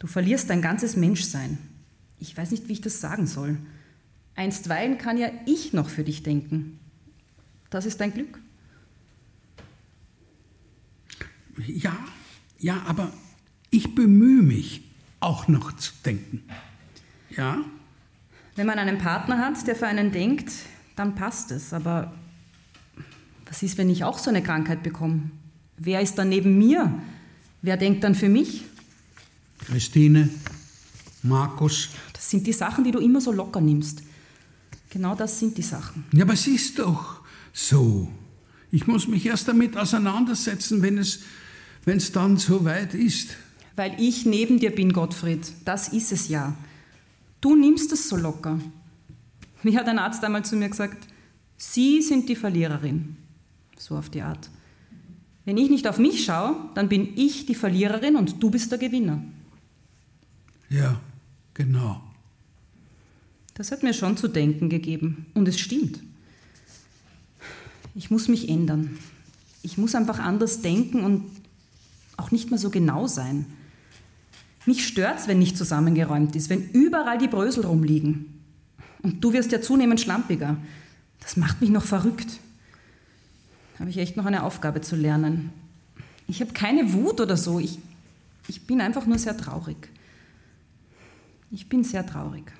[0.00, 1.56] Du verlierst dein ganzes Menschsein.
[2.18, 3.58] Ich weiß nicht, wie ich das sagen soll.
[4.38, 6.78] Einstweilen kann ja ich noch für dich denken.
[7.70, 8.38] Das ist dein Glück.
[11.66, 11.96] Ja,
[12.60, 13.12] ja, aber
[13.70, 14.82] ich bemühe mich
[15.18, 16.44] auch noch zu denken.
[17.36, 17.58] Ja?
[18.54, 20.52] Wenn man einen Partner hat, der für einen denkt,
[20.94, 21.72] dann passt es.
[21.72, 22.14] Aber
[23.46, 25.32] was ist, wenn ich auch so eine Krankheit bekomme?
[25.76, 27.02] Wer ist dann neben mir?
[27.60, 28.64] Wer denkt dann für mich?
[29.58, 30.28] Christine,
[31.24, 31.88] Markus.
[32.12, 34.04] Das sind die Sachen, die du immer so locker nimmst.
[34.90, 36.04] Genau das sind die Sachen.
[36.12, 37.22] Ja, aber es ist doch
[37.52, 38.10] so.
[38.70, 41.20] Ich muss mich erst damit auseinandersetzen, wenn es,
[41.84, 43.36] wenn es dann so weit ist.
[43.76, 45.52] Weil ich neben dir bin, Gottfried.
[45.64, 46.56] Das ist es ja.
[47.40, 48.58] Du nimmst es so locker.
[49.62, 51.06] Wie hat ein Arzt einmal zu mir gesagt,
[51.56, 53.16] Sie sind die Verliererin.
[53.76, 54.48] So auf die Art.
[55.44, 58.78] Wenn ich nicht auf mich schaue, dann bin ich die Verliererin und du bist der
[58.78, 59.22] Gewinner.
[60.68, 61.00] Ja,
[61.54, 62.02] genau.
[63.58, 65.26] Das hat mir schon zu denken gegeben.
[65.34, 66.00] Und es stimmt.
[67.96, 68.96] Ich muss mich ändern.
[69.62, 71.24] Ich muss einfach anders denken und
[72.16, 73.46] auch nicht mehr so genau sein.
[74.64, 78.40] Mich stört's, wenn nicht zusammengeräumt ist, wenn überall die Brösel rumliegen.
[79.02, 80.56] Und du wirst ja zunehmend schlampiger.
[81.18, 82.38] Das macht mich noch verrückt.
[83.80, 85.50] Habe ich echt noch eine Aufgabe zu lernen.
[86.28, 87.58] Ich habe keine Wut oder so.
[87.58, 87.78] Ich,
[88.46, 89.88] ich bin einfach nur sehr traurig.
[91.50, 92.52] Ich bin sehr traurig.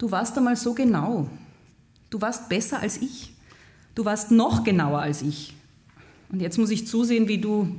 [0.00, 1.28] Du warst einmal so genau.
[2.08, 3.34] Du warst besser als ich.
[3.94, 5.54] Du warst noch genauer als ich.
[6.30, 7.76] Und jetzt muss ich zusehen, wie du,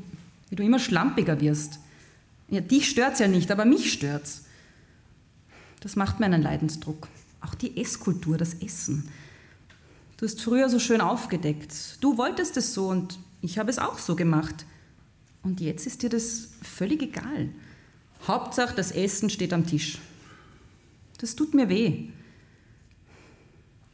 [0.51, 1.79] wie du immer schlampiger wirst.
[2.47, 4.43] Ja, dich stört's ja nicht, aber mich stört's.
[5.79, 7.07] Das macht mir einen Leidensdruck.
[7.41, 9.09] Auch die Esskultur, das Essen.
[10.17, 11.73] Du hast früher so schön aufgedeckt.
[12.01, 14.67] Du wolltest es so und ich habe es auch so gemacht.
[15.41, 17.49] Und jetzt ist dir das völlig egal.
[18.27, 19.97] Hauptsache, das Essen steht am Tisch.
[21.21, 22.07] Das tut mir weh.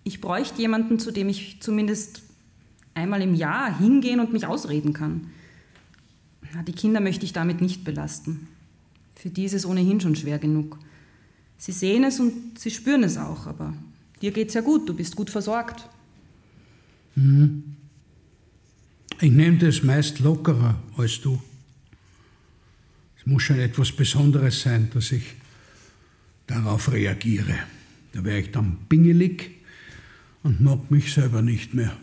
[0.06, 2.24] Ich bräuchte jemanden, zu dem ich zumindest
[2.94, 5.28] einmal im Jahr hingehen und mich ausreden kann.
[6.66, 8.48] Die Kinder möchte ich damit nicht belasten.
[9.16, 10.80] Für die ist es ohnehin schon schwer genug.
[11.58, 13.74] Sie sehen es und sie spüren es auch, aber
[14.22, 15.90] dir geht's ja gut, du bist gut versorgt.
[17.16, 17.76] Mhm.
[19.20, 21.42] Ich nehme das meist lockerer als du.
[23.20, 25.24] Es muss schon etwas Besonderes sein, dass ich
[26.48, 27.56] darauf reagiere.
[28.14, 29.52] Da wäre ich dann pingelig
[30.44, 31.96] und mag mich selber nicht mehr.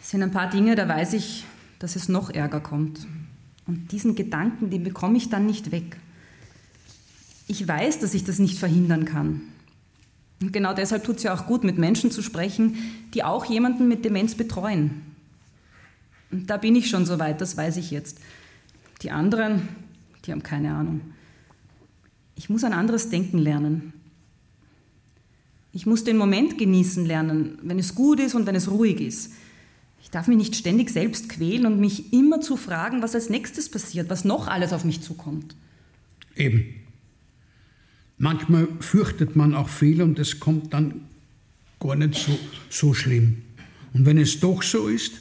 [0.00, 1.44] Es sind ein paar Dinge, da weiß ich,
[1.78, 3.06] dass es noch Ärger kommt.
[3.66, 5.96] Und diesen Gedanken, den bekomme ich dann nicht weg.
[7.46, 9.42] Ich weiß, dass ich das nicht verhindern kann.
[10.40, 12.76] Und genau deshalb tut es ja auch gut, mit Menschen zu sprechen,
[13.14, 15.02] die auch jemanden mit Demenz betreuen.
[16.30, 18.18] Und da bin ich schon so weit, das weiß ich jetzt.
[19.02, 19.68] Die anderen,
[20.24, 21.00] die haben keine Ahnung.
[22.36, 23.92] Ich muss ein anderes Denken lernen.
[25.72, 29.32] Ich muss den Moment genießen lernen, wenn es gut ist und wenn es ruhig ist.
[30.02, 33.68] Ich darf mich nicht ständig selbst quälen und mich immer zu fragen, was als nächstes
[33.68, 35.56] passiert, was noch alles auf mich zukommt.
[36.36, 36.66] Eben.
[38.18, 41.02] Manchmal fürchtet man auch viel und es kommt dann
[41.80, 42.38] gar nicht so,
[42.70, 43.42] so schlimm.
[43.92, 45.20] Und wenn es doch so ist,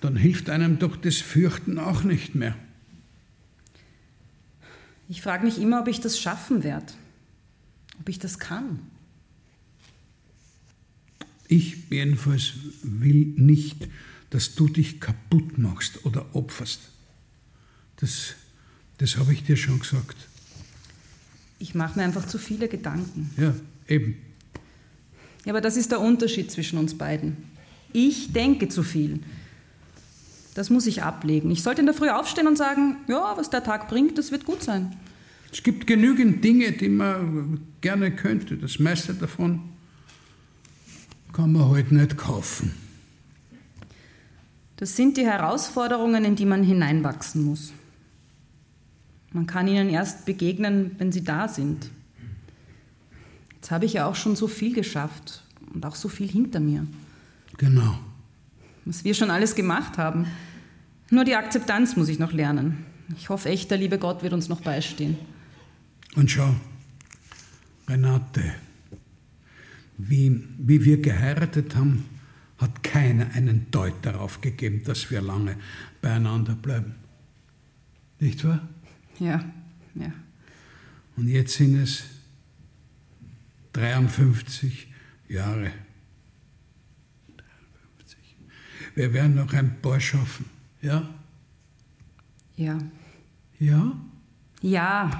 [0.00, 2.56] dann hilft einem doch das Fürchten auch nicht mehr.
[5.08, 6.92] Ich frage mich immer, ob ich das schaffen werde,
[7.98, 8.80] ob ich das kann.
[11.48, 12.52] Ich jedenfalls
[12.82, 13.88] will nicht,
[14.30, 16.80] dass du dich kaputt machst oder opferst.
[17.96, 18.34] Das,
[18.98, 20.16] das habe ich dir schon gesagt.
[21.58, 23.30] Ich mache mir einfach zu viele Gedanken.
[23.38, 23.54] Ja,
[23.88, 24.16] eben.
[25.44, 27.36] Ja, aber das ist der Unterschied zwischen uns beiden.
[27.94, 29.20] Ich denke zu viel.
[30.58, 31.52] Das muss ich ablegen.
[31.52, 34.44] Ich sollte in der Früh aufstehen und sagen, ja, was der Tag bringt, das wird
[34.44, 34.96] gut sein.
[35.52, 38.56] Es gibt genügend Dinge, die man gerne könnte.
[38.56, 39.60] Das meiste davon
[41.32, 42.74] kann man halt nicht kaufen.
[44.78, 47.72] Das sind die Herausforderungen, in die man hineinwachsen muss.
[49.30, 51.88] Man kann ihnen erst begegnen, wenn sie da sind.
[53.54, 56.84] Jetzt habe ich ja auch schon so viel geschafft und auch so viel hinter mir.
[57.58, 57.96] Genau.
[58.86, 60.26] Was wir schon alles gemacht haben.
[61.10, 62.84] Nur die Akzeptanz muss ich noch lernen.
[63.16, 65.16] Ich hoffe echt, der liebe Gott wird uns noch beistehen.
[66.14, 66.54] Und schau,
[67.88, 68.54] Renate,
[69.96, 72.04] wie, wie wir geheiratet haben,
[72.58, 75.56] hat keiner einen Deut darauf gegeben, dass wir lange
[76.02, 76.96] beieinander bleiben.
[78.20, 78.68] Nicht wahr?
[79.18, 79.44] Ja,
[79.94, 80.12] ja.
[81.16, 82.04] Und jetzt sind es
[83.72, 84.88] 53
[85.28, 85.72] Jahre.
[87.36, 88.36] 53.
[88.94, 90.46] Wir werden noch ein paar schaffen,
[90.80, 91.02] ja?
[92.56, 92.78] Ja.
[93.58, 93.92] Ja?
[94.60, 95.10] Ja.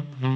[0.00, 0.29] Mm-hmm.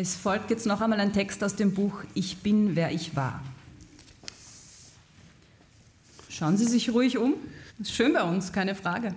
[0.00, 3.42] Es folgt jetzt noch einmal ein Text aus dem Buch Ich bin, wer ich war.
[6.28, 7.34] Schauen Sie sich ruhig um.
[7.80, 9.12] Ist schön bei uns, keine Frage.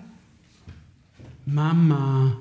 [1.46, 2.36] Mama,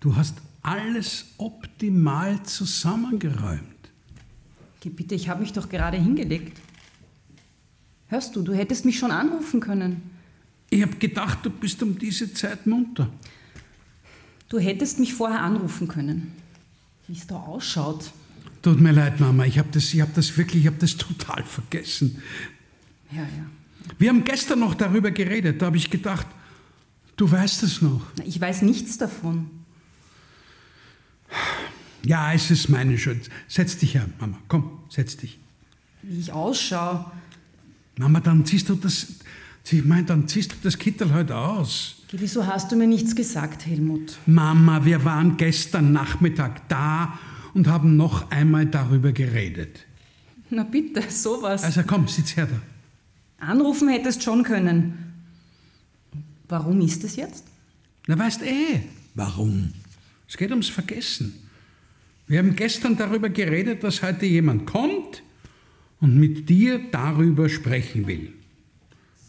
[0.00, 3.62] du hast alles optimal zusammengeräumt.
[4.84, 6.58] Bitte, ich habe mich doch gerade hingelegt.
[8.08, 10.02] Hörst du, du hättest mich schon anrufen können.
[10.68, 13.08] Ich habe gedacht, du bist um diese Zeit munter.
[14.48, 16.39] Du hättest mich vorher anrufen können.
[17.10, 18.12] Wie es da ausschaut.
[18.62, 22.22] Tut mir leid, Mama, ich habe das, hab das wirklich, ich habe das total vergessen.
[23.10, 23.46] Ja, ja.
[23.98, 26.28] Wir haben gestern noch darüber geredet, da habe ich gedacht,
[27.16, 28.00] du weißt es noch.
[28.24, 29.50] Ich weiß nichts davon.
[32.04, 33.28] Ja, es ist meine Schuld.
[33.48, 34.38] Setz dich her, Mama.
[34.46, 35.40] Komm, setz dich.
[36.02, 37.10] Wie ich ausschaue.
[37.98, 39.08] Mama, dann ziehst du das.
[39.68, 41.99] Ich meine, dann ziehst du das Kittel heute aus.
[42.12, 44.18] Wieso hast du mir nichts gesagt, Helmut?
[44.26, 47.18] Mama, wir waren gestern Nachmittag da
[47.54, 49.86] und haben noch einmal darüber geredet.
[50.50, 51.62] Na bitte, sowas.
[51.62, 53.46] Also komm, sitz her da.
[53.46, 54.94] Anrufen hättest schon können.
[56.48, 57.44] Warum ist es jetzt?
[58.08, 58.80] Na, weißt eh,
[59.14, 59.72] warum.
[60.28, 61.34] Es geht ums Vergessen.
[62.26, 65.22] Wir haben gestern darüber geredet, dass heute jemand kommt
[66.00, 68.32] und mit dir darüber sprechen will.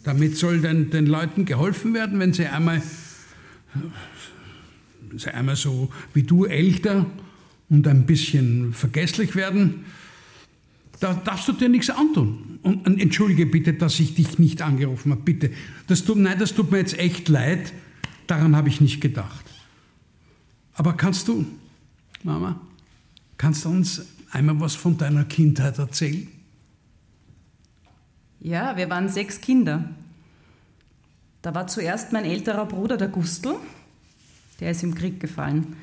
[0.04, 2.82] Damit soll den, den Leuten geholfen werden, wenn sie einmal,
[5.16, 7.06] sie einmal so wie du älter
[7.70, 9.86] und ein bisschen vergesslich werden.
[11.00, 12.60] Da darfst du dir nichts antun.
[12.62, 15.22] Und, und entschuldige bitte, dass ich dich nicht angerufen habe.
[15.22, 15.52] Bitte.
[15.88, 17.74] Das tut, nein, das tut mir jetzt echt leid.
[18.28, 19.46] Daran habe ich nicht gedacht.
[20.74, 21.46] Aber kannst du,
[22.24, 22.60] Mama,
[23.38, 26.28] kannst du uns einmal was von deiner Kindheit erzählen?
[28.42, 29.86] Ja, wir waren sechs Kinder.
[31.44, 33.56] Da war zuerst mein älterer Bruder, der Gustl,
[34.60, 35.76] der ist im Krieg gefallen.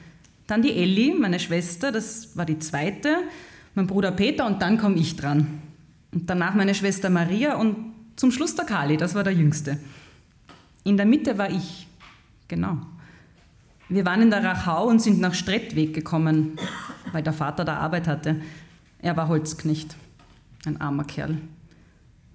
[0.48, 3.18] Dann die Elli, meine Schwester, das war die zweite,
[3.74, 5.62] mein Bruder Peter und dann komme ich dran.
[6.12, 7.76] Und danach meine Schwester Maria und
[8.16, 9.78] zum Schluss der Kali, das war der Jüngste.
[10.82, 11.86] In der Mitte war ich,
[12.48, 12.78] genau.
[13.88, 16.58] Wir waren in der Rachau und sind nach Strettweg gekommen,
[17.12, 18.40] weil der Vater da Arbeit hatte.
[19.00, 19.96] Er war Holzknecht,
[20.66, 21.38] ein armer Kerl.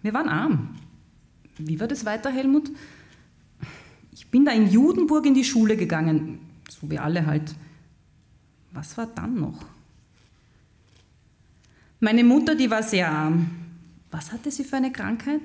[0.03, 0.69] Wir waren arm.
[1.57, 2.69] Wie war das weiter, Helmut?
[4.11, 6.39] Ich bin da in Judenburg in die Schule gegangen,
[6.69, 7.55] so wie alle halt.
[8.71, 9.65] Was war dann noch?
[11.99, 13.49] Meine Mutter, die war sehr arm.
[14.11, 15.41] Was hatte sie für eine Krankheit?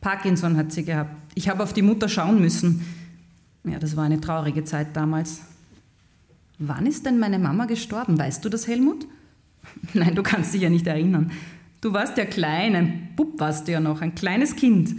[0.00, 1.14] Parkinson hat sie gehabt.
[1.34, 2.84] Ich habe auf die Mutter schauen müssen.
[3.64, 5.42] Ja, das war eine traurige Zeit damals.
[6.58, 8.18] Wann ist denn meine Mama gestorben?
[8.18, 9.06] Weißt du das, Helmut?
[9.94, 11.30] Nein, du kannst dich ja nicht erinnern.
[11.80, 14.94] Du warst ja klein, ein Bub warst du ja noch, ein kleines Kind.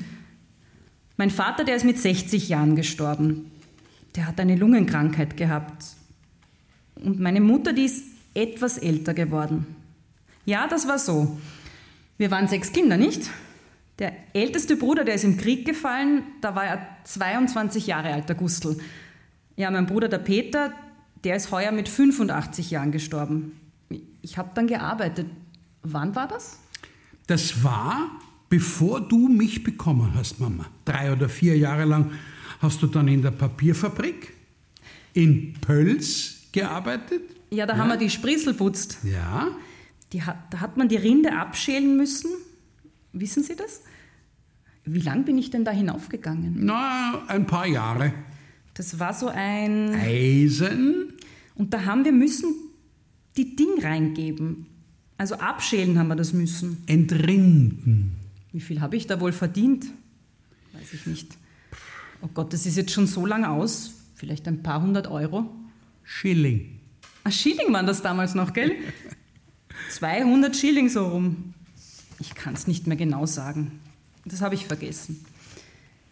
[1.18, 3.52] Mein Vater, der ist mit 60 Jahren gestorben.
[4.16, 5.84] Der hat eine Lungenkrankheit gehabt.
[6.96, 8.04] Und meine Mutter, die ist
[8.34, 9.66] etwas älter geworden.
[10.46, 11.38] Ja, das war so.
[12.18, 13.30] Wir waren sechs Kinder, nicht?
[14.00, 18.36] Der älteste Bruder, der ist im Krieg gefallen, da war er 22 Jahre alt, der
[18.36, 18.78] Gustl.
[19.56, 20.72] Ja, mein Bruder, der Peter,
[21.24, 23.60] der ist heuer mit 85 Jahren gestorben.
[24.22, 25.28] Ich habe dann gearbeitet.
[25.82, 26.60] Wann war das?
[27.28, 28.12] Das war,
[28.50, 30.66] bevor du mich bekommen hast, Mama.
[30.86, 32.12] Drei oder vier Jahre lang
[32.60, 34.34] hast du dann in der Papierfabrik
[35.14, 37.22] in Pölz gearbeitet.
[37.50, 37.80] Ja, da ja.
[37.80, 39.00] haben wir die Sprießel putzt.
[39.04, 39.50] Ja.
[40.22, 42.32] Hat, da hat man die Rinde abschälen müssen.
[43.12, 43.82] Wissen Sie das?
[44.86, 46.56] Wie lang bin ich denn da hinaufgegangen?
[46.60, 48.14] Na, ein paar Jahre.
[48.74, 49.94] Das war so ein...
[49.96, 51.14] Eisen.
[51.56, 52.54] Und da haben wir müssen
[53.36, 54.67] die Ding reingeben.
[55.18, 56.84] Also abschälen haben wir das müssen.
[56.86, 58.16] Entrinden.
[58.52, 59.86] Wie viel habe ich da wohl verdient?
[60.74, 61.38] Weiß ich nicht.
[62.22, 63.94] Oh Gott, das ist jetzt schon so lang aus.
[64.16, 65.50] Vielleicht ein paar hundert Euro.
[66.04, 66.80] Schilling.
[67.24, 68.76] Ah, Schilling waren das damals noch, gell?
[69.92, 71.54] 200 Schilling so rum.
[72.20, 73.80] Ich kann es nicht mehr genau sagen.
[74.26, 75.24] Das habe ich vergessen.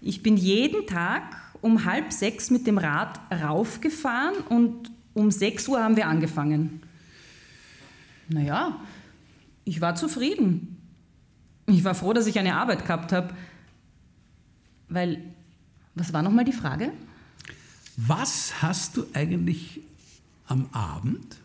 [0.01, 1.23] Ich bin jeden Tag
[1.61, 6.81] um halb sechs mit dem Rad raufgefahren und um sechs Uhr haben wir angefangen.
[8.29, 8.79] Naja,
[9.65, 10.77] ich war zufrieden.
[11.67, 13.33] Ich war froh, dass ich eine Arbeit gehabt habe.
[14.87, 15.21] Weil,
[15.95, 16.91] was war nochmal die Frage?
[17.97, 19.81] Was hast du eigentlich
[20.47, 21.37] am Abend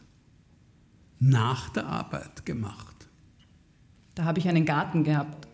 [1.19, 3.09] nach der Arbeit gemacht?
[4.15, 5.49] Da habe ich einen Garten gehabt.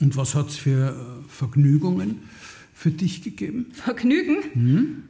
[0.00, 2.22] Und was hat es für äh, Vergnügungen
[2.72, 3.66] für dich gegeben?
[3.72, 4.42] Vergnügen?
[4.54, 5.04] Hm?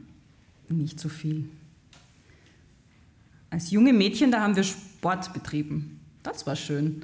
[0.69, 1.49] Nicht so viel.
[3.49, 6.00] Als junge Mädchen, da haben wir Sport betrieben.
[6.23, 7.01] Das war schön.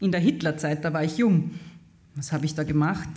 [0.00, 1.52] In der Hitlerzeit, da war ich jung.
[2.14, 3.08] Was habe ich da gemacht?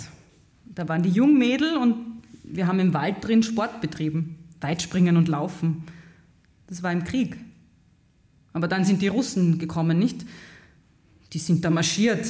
[0.66, 1.96] Da waren die Jungmädel und
[2.44, 4.38] wir haben im Wald drin Sport betrieben.
[4.62, 5.84] Weitspringen und Laufen.
[6.68, 7.38] Das war im Krieg.
[8.54, 10.26] Aber dann sind die Russen gekommen, nicht?
[11.34, 12.26] Die sind da marschiert.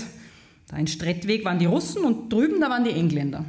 [0.68, 3.46] Da in Strettweg waren die Russen und drüben da waren die Engländer.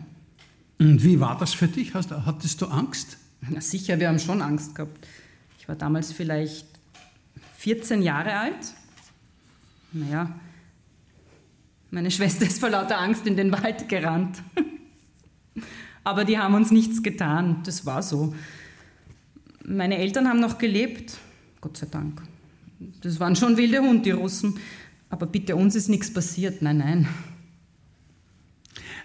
[0.78, 1.94] Und wie war das für dich?
[1.94, 3.16] Hast, hattest du Angst?
[3.49, 5.07] Na sicher, wir haben schon Angst gehabt.
[5.59, 6.66] Ich war damals vielleicht
[7.57, 8.74] 14 Jahre alt.
[9.97, 10.38] Naja,
[11.90, 14.42] meine Schwester ist vor lauter Angst in den Wald gerannt.
[16.05, 18.34] Aber die haben uns nichts getan, das war so.
[19.64, 21.16] Meine Eltern haben noch gelebt,
[21.62, 22.22] Gott sei Dank.
[23.01, 24.59] Das waren schon wilde Hunde, die Russen.
[25.09, 27.09] Aber bitte, uns ist nichts passiert, nein, nein.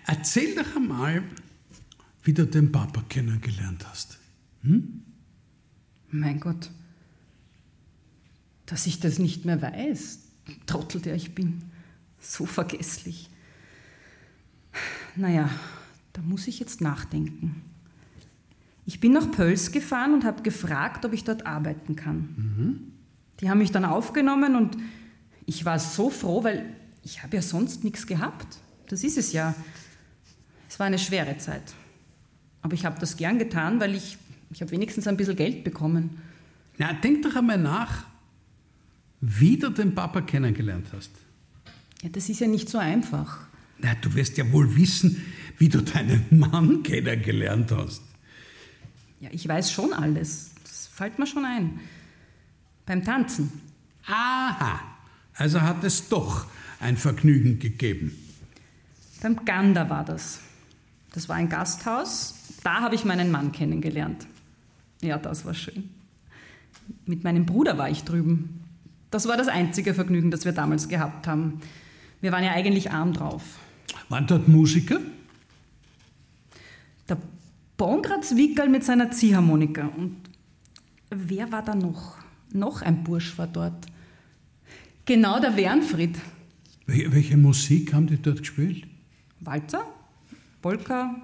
[0.05, 1.23] Erzähl doch einmal,
[2.23, 4.19] wie du den Papa kennengelernt hast.
[4.63, 5.03] Hm?
[6.09, 6.69] Mein Gott,
[8.65, 10.30] dass ich das nicht mehr weiß,
[10.65, 11.63] Trottel, der ich bin.
[12.19, 13.29] So vergesslich.
[15.15, 15.49] Naja,
[16.13, 17.61] da muss ich jetzt nachdenken.
[18.85, 22.17] Ich bin nach Pöls gefahren und habe gefragt, ob ich dort arbeiten kann.
[22.35, 22.91] Mhm.
[23.39, 24.77] Die haben mich dann aufgenommen und
[25.45, 26.65] ich war so froh, weil
[27.03, 28.59] ich habe ja sonst nichts gehabt.
[28.87, 29.55] Das ist es ja.
[30.69, 31.73] Es war eine schwere Zeit.
[32.61, 34.17] Aber ich habe das gern getan, weil ich,
[34.51, 36.21] ich habe wenigstens ein bisschen Geld bekommen.
[36.77, 38.05] Ja, denk doch einmal nach,
[39.22, 41.11] wie du den Papa kennengelernt hast.
[42.01, 43.39] Ja, das ist ja nicht so einfach.
[43.78, 45.24] Na, du wirst ja wohl wissen,
[45.57, 48.01] wie du deinen Mann kennengelernt hast.
[49.19, 50.51] Ja, ich weiß schon alles.
[50.63, 51.80] Das fällt mir schon ein.
[52.86, 53.51] Beim Tanzen.
[54.07, 54.82] Aha,
[55.36, 56.47] also hat es doch
[56.80, 58.17] ein Vergnügen gegeben.
[59.22, 60.39] Beim Gander war das.
[61.13, 62.34] Das war ein Gasthaus.
[62.63, 64.26] Da habe ich meinen Mann kennengelernt.
[65.01, 65.89] Ja, das war schön.
[67.05, 68.61] Mit meinem Bruder war ich drüben.
[69.12, 71.59] Das war das einzige Vergnügen, das wir damals gehabt haben.
[72.22, 73.43] Wir waren ja eigentlich arm drauf.
[74.07, 74.99] Waren dort Musiker?
[77.09, 77.18] Der
[77.76, 79.88] Bongratz Wickel mit seiner Ziehharmonika.
[79.97, 80.16] Und
[81.09, 82.16] wer war da noch?
[82.53, 83.86] Noch ein Bursch war dort.
[85.05, 86.18] Genau der Wernfried.
[86.86, 88.88] Welche Musik haben die dort gespielt?
[89.41, 89.86] Walzer,
[90.62, 91.16] Polka,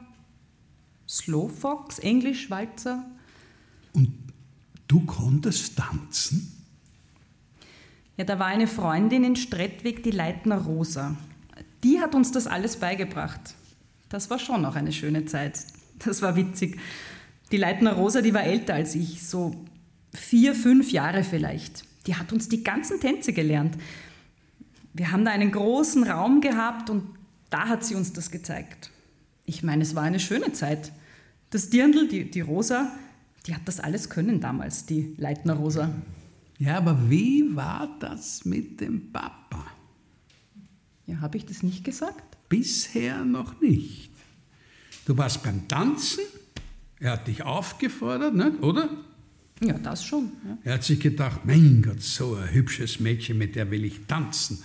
[1.07, 3.05] Slowfox, Englisch, Walzer.
[3.93, 4.11] Und
[4.87, 6.56] du konntest tanzen?
[8.17, 11.15] Ja, da war eine Freundin in Strettweg, die Leitner Rosa.
[11.83, 13.55] Die hat uns das alles beigebracht.
[14.09, 15.59] Das war schon auch eine schöne Zeit.
[16.03, 16.77] Das war witzig.
[17.51, 19.55] Die Leitner Rosa, die war älter als ich, so
[20.13, 21.85] vier, fünf Jahre vielleicht.
[22.07, 23.77] Die hat uns die ganzen Tänze gelernt.
[24.93, 27.03] Wir haben da einen großen Raum gehabt und
[27.49, 28.91] da hat sie uns das gezeigt.
[29.45, 30.91] Ich meine, es war eine schöne Zeit.
[31.49, 32.91] Das Dirndl, die, die Rosa,
[33.45, 35.91] die hat das alles können damals, die Leitner Rosa.
[36.59, 39.65] Ja, aber wie war das mit dem Papa?
[41.05, 42.37] Ja, habe ich das nicht gesagt?
[42.49, 44.09] Bisher noch nicht.
[45.05, 46.23] Du warst beim Tanzen,
[46.99, 48.57] er hat dich aufgefordert, ne?
[48.59, 48.89] oder?
[49.61, 50.31] Ja, das schon.
[50.45, 50.57] Ja.
[50.63, 54.63] Er hat sich gedacht, mein Gott, so ein hübsches Mädchen, mit der will ich tanzen.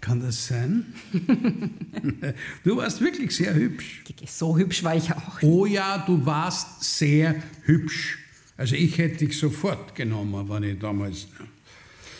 [0.00, 0.94] Kann das sein?
[2.64, 4.04] du warst wirklich sehr hübsch.
[4.26, 5.42] So hübsch war ich auch.
[5.42, 8.18] Oh ja, du warst sehr hübsch.
[8.56, 11.26] Also ich hätte dich sofort genommen, wenn ich damals...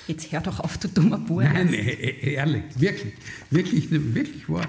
[0.07, 1.43] Jetzt hör doch auf, du dummer Bub.
[1.43, 3.13] Nein, e, e, ehrlich, wirklich,
[3.51, 4.69] wirklich, wirklich wahr.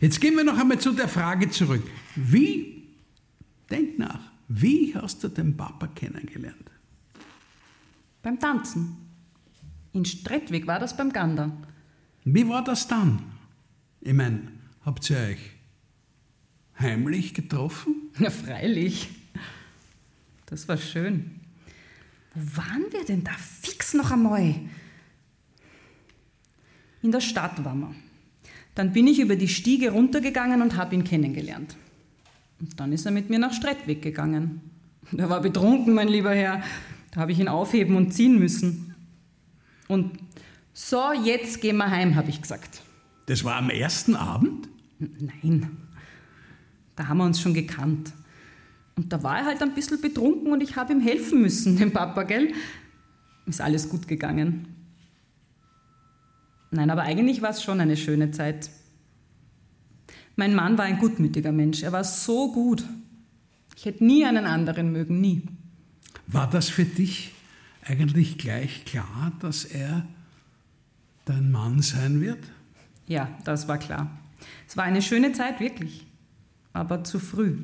[0.00, 1.82] Jetzt gehen wir noch einmal zu der Frage zurück.
[2.14, 2.84] Wie,
[3.68, 6.70] denk nach, wie hast du den Papa kennengelernt?
[8.22, 8.96] Beim Tanzen.
[9.92, 11.54] In Strettweg war das beim Gander.
[12.24, 13.22] Wie war das dann?
[14.00, 14.40] Ich meine,
[14.84, 15.38] habt ihr euch
[16.78, 18.10] heimlich getroffen?
[18.18, 19.08] Ja, freilich.
[20.48, 21.40] Das war schön.
[22.34, 24.54] Wo waren wir denn da fix noch einmal?
[27.02, 27.94] In der Stadt waren wir.
[28.74, 31.76] Dann bin ich über die Stiege runtergegangen und habe ihn kennengelernt.
[32.60, 34.60] Und dann ist er mit mir nach Strettweg gegangen.
[35.16, 36.62] Er war betrunken, mein lieber Herr.
[37.10, 38.94] Da habe ich ihn aufheben und ziehen müssen.
[39.86, 40.18] Und
[40.72, 42.82] so, jetzt gehen wir heim, habe ich gesagt.
[43.26, 44.68] Das war am ersten Abend?
[44.98, 45.76] Nein.
[46.96, 48.12] Da haben wir uns schon gekannt.
[48.98, 51.92] Und da war er halt ein bisschen betrunken und ich habe ihm helfen müssen, dem
[51.92, 52.52] Papa, gell?
[53.46, 54.66] Ist alles gut gegangen.
[56.72, 58.70] Nein, aber eigentlich war es schon eine schöne Zeit.
[60.34, 61.84] Mein Mann war ein gutmütiger Mensch.
[61.84, 62.82] Er war so gut.
[63.76, 65.42] Ich hätte nie einen anderen mögen, nie.
[66.26, 67.30] War das für dich
[67.86, 70.08] eigentlich gleich klar, dass er
[71.24, 72.44] dein Mann sein wird?
[73.06, 74.10] Ja, das war klar.
[74.66, 76.04] Es war eine schöne Zeit, wirklich.
[76.72, 77.58] Aber zu früh.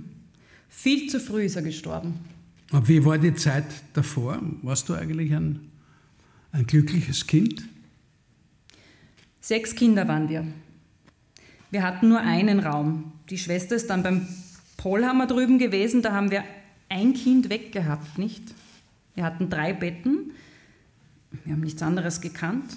[0.76, 2.14] Viel zu früh ist er gestorben.
[2.72, 3.64] Und wie war die Zeit
[3.94, 4.40] davor?
[4.62, 5.70] Warst du eigentlich ein,
[6.52, 7.64] ein glückliches Kind?
[9.40, 10.46] Sechs Kinder waren wir.
[11.70, 13.12] Wir hatten nur einen Raum.
[13.30, 14.28] Die Schwester ist dann beim
[14.76, 16.44] Polhammer drüben gewesen, da haben wir
[16.88, 18.42] ein Kind weggehabt, nicht?
[19.14, 20.32] Wir hatten drei Betten,
[21.44, 22.76] Wir haben nichts anderes gekannt.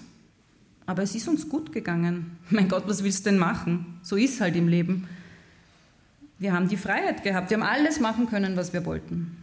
[0.85, 2.37] Aber es ist uns gut gegangen.
[2.49, 3.99] Mein Gott, was willst du denn machen?
[4.01, 5.07] So ist halt im Leben.
[6.39, 7.49] Wir haben die Freiheit gehabt.
[7.49, 9.37] Wir haben alles machen können, was wir wollten.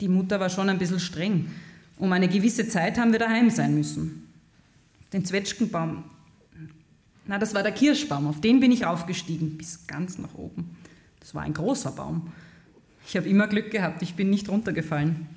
[0.00, 1.50] Die Mutter war schon ein bisschen streng.
[1.98, 4.28] Um eine gewisse Zeit haben wir daheim sein müssen.
[5.12, 6.04] Den Zwetschgenbaum,
[7.26, 10.76] na, das war der Kirschbaum, auf den bin ich aufgestiegen, bis ganz nach oben.
[11.20, 12.32] Das war ein großer Baum.
[13.06, 15.28] Ich habe immer Glück gehabt, ich bin nicht runtergefallen.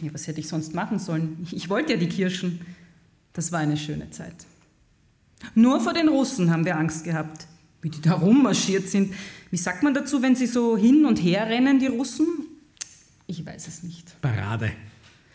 [0.00, 1.46] Ja, was hätte ich sonst machen sollen?
[1.50, 2.60] Ich wollte ja die Kirschen.
[3.34, 4.34] Das war eine schöne Zeit.
[5.54, 7.46] Nur vor den Russen haben wir Angst gehabt,
[7.82, 9.12] wie die da rummarschiert sind.
[9.50, 12.26] Wie sagt man dazu, wenn sie so hin und her rennen, die Russen?
[13.26, 14.20] Ich weiß es nicht.
[14.22, 14.72] Parade.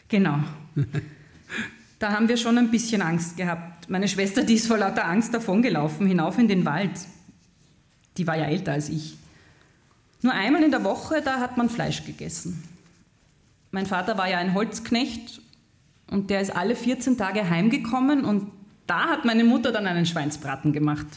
[0.07, 0.39] Genau.
[1.99, 3.89] Da haben wir schon ein bisschen Angst gehabt.
[3.89, 6.91] Meine Schwester, die ist vor lauter Angst davongelaufen, hinauf in den Wald.
[8.17, 9.17] Die war ja älter als ich.
[10.21, 12.63] Nur einmal in der Woche, da hat man Fleisch gegessen.
[13.71, 15.41] Mein Vater war ja ein Holzknecht
[16.11, 18.51] und der ist alle 14 Tage heimgekommen und
[18.85, 21.07] da hat meine Mutter dann einen Schweinsbraten gemacht.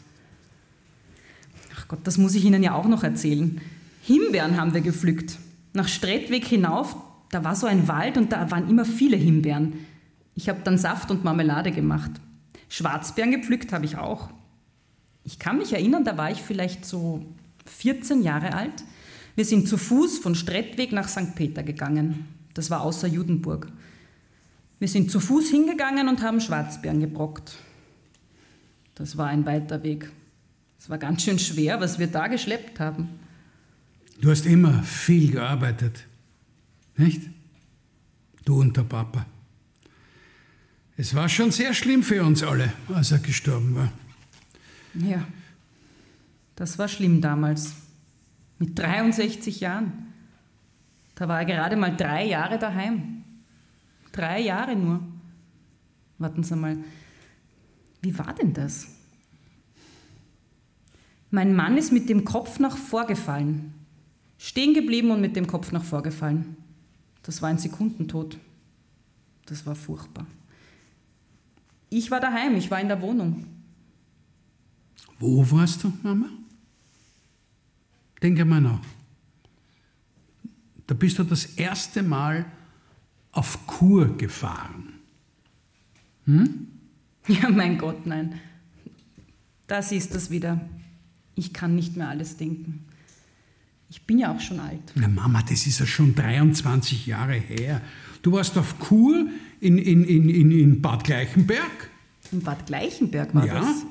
[1.91, 3.61] Gott, das muss ich Ihnen ja auch noch erzählen.
[4.03, 5.41] Himbeeren haben wir gepflückt.
[5.73, 6.95] Nach Strettweg hinauf,
[7.31, 9.73] da war so ein Wald und da waren immer viele Himbeeren.
[10.37, 12.13] Ich habe dann Saft und Marmelade gemacht.
[12.69, 14.31] Schwarzbeeren gepflückt habe ich auch.
[15.25, 17.27] Ich kann mich erinnern, da war ich vielleicht so
[17.67, 18.85] 14 Jahre alt.
[19.35, 21.35] Wir sind zu Fuß von Strettweg nach St.
[21.35, 22.25] Peter gegangen.
[22.55, 23.67] Das war außer Judenburg.
[24.79, 27.57] Wir sind zu Fuß hingegangen und haben Schwarzbeeren gebrockt.
[28.95, 30.13] Das war ein weiter Weg.
[30.81, 33.11] Es war ganz schön schwer, was wir da geschleppt haben.
[34.19, 36.07] Du hast immer viel gearbeitet,
[36.97, 37.29] nicht?
[38.47, 39.27] Du und der Papa.
[40.97, 43.93] Es war schon sehr schlimm für uns alle, als er gestorben war.
[44.95, 45.27] Ja,
[46.57, 47.75] das war schlimm damals.
[48.59, 50.15] Mit 63 Jahren.
[51.15, 53.23] Da war er gerade mal drei Jahre daheim.
[54.13, 55.07] Drei Jahre nur.
[56.17, 56.79] Warten Sie mal.
[58.01, 59.00] Wie war denn das?
[61.31, 63.73] Mein Mann ist mit dem Kopf nach vorgefallen.
[64.39, 66.57] Stehen geblieben und mit dem Kopf nach vorgefallen.
[67.23, 68.39] Das war ein Sekundentod.
[69.47, 70.27] Das war furchtbar.
[71.89, 73.47] Ich war daheim, ich war in der Wohnung.
[75.19, 76.27] Wo warst du, Mama?
[78.23, 78.81] Denke mal nach.
[80.87, 82.47] Da bist du das erste Mal
[83.33, 84.95] auf Kur gefahren.
[86.25, 86.69] Hm?
[87.29, 88.41] Ja, mein Gott, nein.
[89.67, 90.61] Das ist das wieder.
[91.41, 92.85] Ich kann nicht mehr alles denken.
[93.89, 94.93] Ich bin ja auch schon alt.
[94.95, 97.81] Na Mama, das ist ja schon 23 Jahre her.
[98.21, 99.27] Du warst auf Kur
[99.59, 101.91] in, in, in, in Bad Gleichenberg.
[102.31, 103.59] In Bad Gleichenberg war ja.
[103.59, 103.87] das?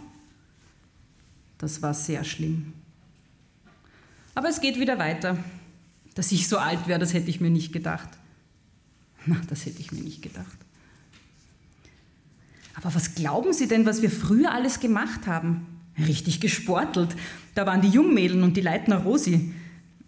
[1.58, 2.72] Das war sehr schlimm.
[4.36, 5.44] Aber es geht wieder weiter.
[6.14, 8.10] Dass ich so alt wäre, das hätte ich mir nicht gedacht.
[9.26, 10.58] Na, das hätte ich mir nicht gedacht.
[12.76, 15.79] Aber was glauben Sie denn, was wir früher alles gemacht haben?
[16.08, 17.16] Richtig gesportelt.
[17.56, 19.54] Da waren die Jungmädeln und die Leitner Rosi.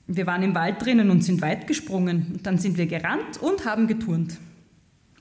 [0.08, 2.28] Wir waren im Wald drinnen und sind weit gesprungen.
[2.34, 4.38] Und dann sind wir gerannt und haben geturnt.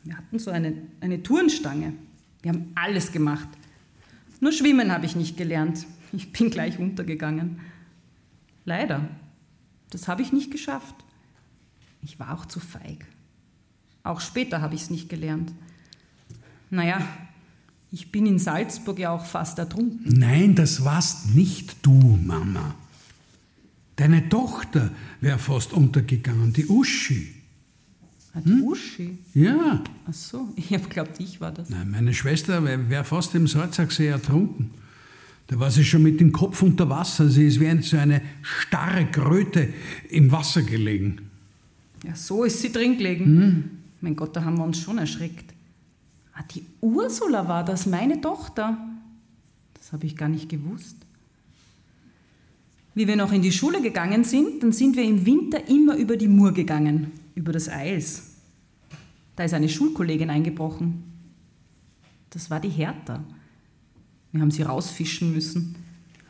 [0.04, 1.92] Wir hatten so eine, eine Turnstange.
[2.42, 3.48] Wir haben alles gemacht.
[4.40, 5.86] Nur Schwimmen habe ich nicht gelernt.
[6.12, 7.60] Ich bin gleich untergegangen.
[8.64, 9.08] Leider.
[9.90, 10.94] Das habe ich nicht geschafft.
[12.02, 13.06] Ich war auch zu feig.
[14.02, 15.52] Auch später habe ich es nicht gelernt.
[16.70, 17.06] Naja,
[17.93, 20.01] ich bin in Salzburg ja auch fast ertrunken.
[20.07, 22.74] Nein, das warst nicht du, Mama.
[23.97, 27.34] Deine Tochter wäre fast untergegangen, die Uschi.
[28.32, 28.62] Ah, die hm?
[28.62, 29.18] Uschi?
[29.34, 29.82] Ja.
[30.07, 31.68] Ach so, ich habe geglaubt, ich war das.
[31.68, 34.70] Nein, meine Schwester wäre wär fast im Salzachsee ertrunken.
[35.49, 37.28] Da war sie schon mit dem Kopf unter Wasser.
[37.28, 39.68] Sie ist wie eine, so eine starre Kröte
[40.09, 41.22] im Wasser gelegen.
[42.07, 43.24] Ja, so ist sie drin gelegen.
[43.24, 43.70] Hm.
[44.01, 45.49] Mein Gott, da haben wir uns schon erschreckt.
[46.41, 48.78] Ah, die Ursula war das, meine Tochter.
[49.74, 50.97] Das habe ich gar nicht gewusst.
[52.95, 56.16] Wie wir noch in die Schule gegangen sind, dann sind wir im Winter immer über
[56.16, 58.36] die Mur gegangen, über das Eis.
[59.36, 61.05] Da ist eine Schulkollegin eingebrochen.
[62.30, 63.22] Das war die Hertha.
[64.32, 65.76] Wir haben sie rausfischen müssen.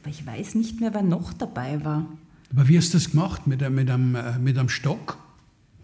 [0.01, 2.07] Aber ich weiß nicht mehr, wer noch dabei war.
[2.53, 3.47] Aber wie hast du das gemacht?
[3.47, 5.19] Mit, mit, einem, äh, mit einem Stock?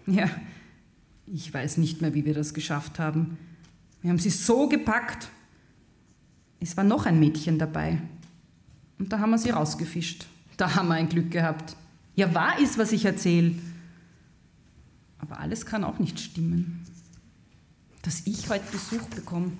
[0.06, 0.28] Ja,
[1.26, 3.38] ich weiß nicht mehr, wie wir das geschafft haben.
[4.06, 5.26] Wir haben sie so gepackt.
[6.60, 8.00] Es war noch ein Mädchen dabei.
[9.00, 10.26] Und da haben wir sie rausgefischt.
[10.56, 11.74] Da haben wir ein Glück gehabt.
[12.14, 13.56] Ja, wahr ist, was ich erzähle.
[15.18, 16.86] Aber alles kann auch nicht stimmen.
[18.02, 19.50] Dass ich heute Besuch bekomme,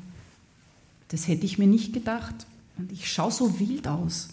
[1.09, 2.47] das hätte ich mir nicht gedacht.
[2.79, 4.29] Und ich schaue so wild aus.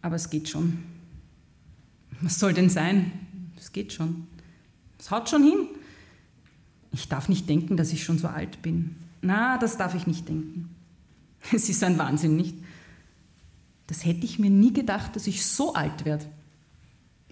[0.00, 0.84] Aber es geht schon.
[2.22, 3.12] Was soll denn sein?
[3.58, 4.26] Es geht schon.
[4.98, 5.68] Es haut schon hin.
[6.94, 8.96] Ich darf nicht denken, dass ich schon so alt bin.
[9.20, 10.70] Na, das darf ich nicht denken.
[11.52, 12.56] Es ist ein Wahnsinn, nicht?
[13.86, 16.24] Das hätte ich mir nie gedacht, dass ich so alt werde.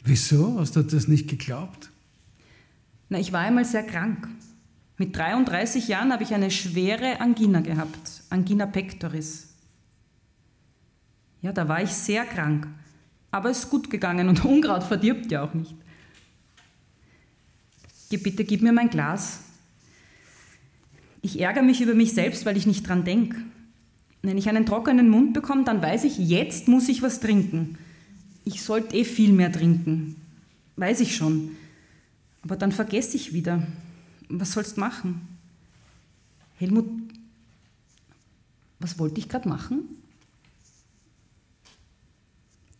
[0.04, 0.58] Wieso?
[0.58, 1.90] Hast du das nicht geglaubt?
[3.08, 4.28] Na, ich war einmal sehr krank.
[4.98, 9.54] Mit 33 Jahren habe ich eine schwere Angina gehabt, Angina pectoris.
[11.40, 12.68] Ja, da war ich sehr krank,
[13.30, 15.74] aber es ist gut gegangen und Unkraut verdirbt ja auch nicht.
[18.10, 19.40] Geh bitte, gib mir mein Glas.
[21.22, 23.38] Ich ärgere mich über mich selbst, weil ich nicht dran denke.
[24.22, 27.78] Wenn ich einen trockenen Mund bekomme, dann weiß ich, jetzt muss ich was trinken.
[28.44, 30.16] Ich sollte eh viel mehr trinken.
[30.76, 31.56] Weiß ich schon.
[32.42, 33.66] Aber dann vergesse ich wieder.
[34.28, 35.28] Was sollst machen?
[36.58, 36.88] Helmut,
[38.78, 39.82] was wollte ich gerade machen?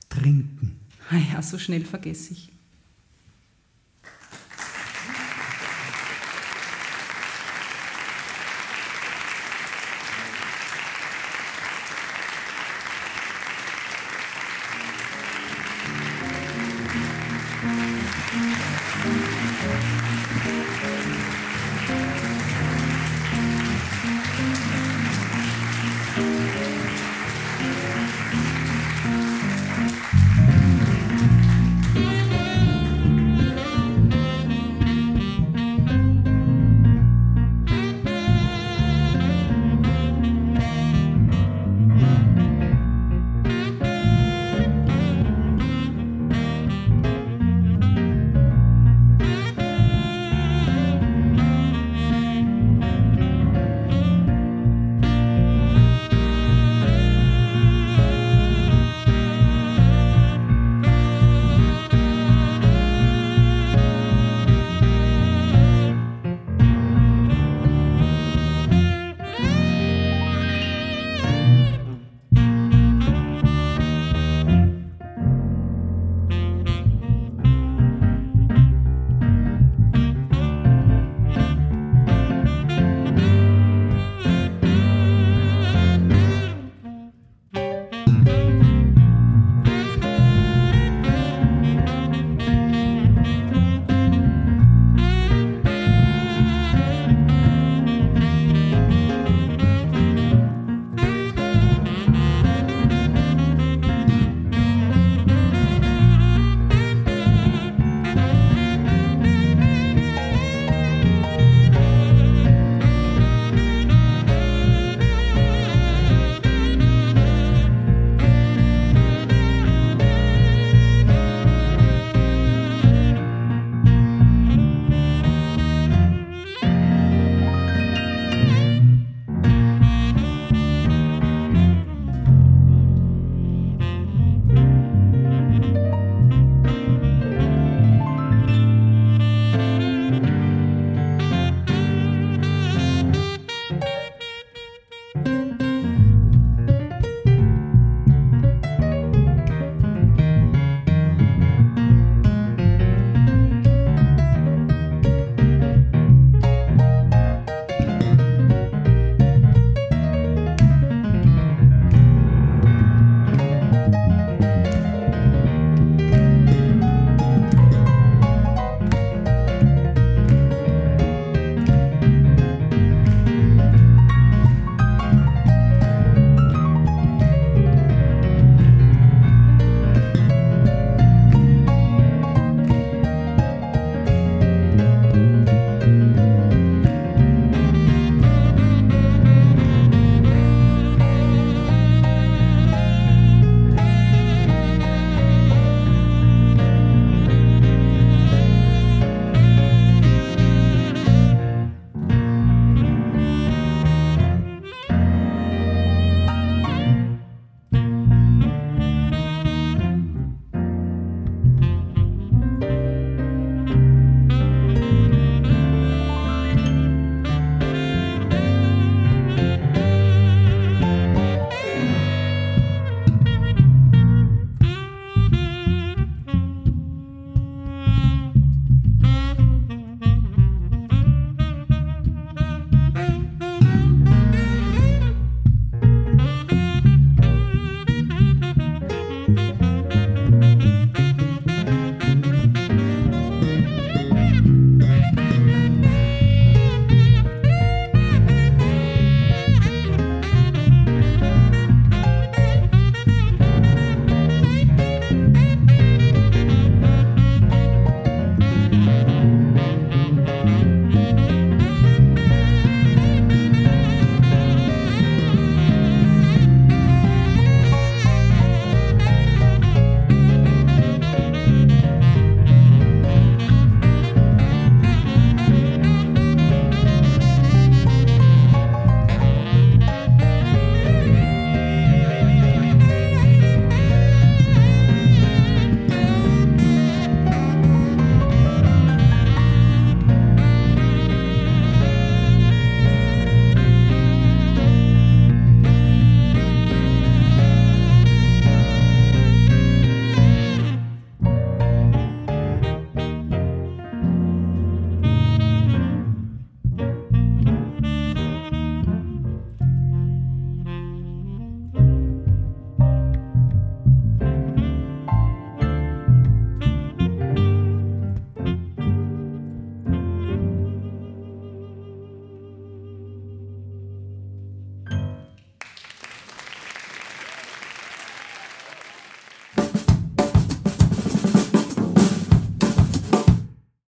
[0.09, 0.79] Trinken.
[1.11, 2.52] Ah ja, so schnell vergesse ich.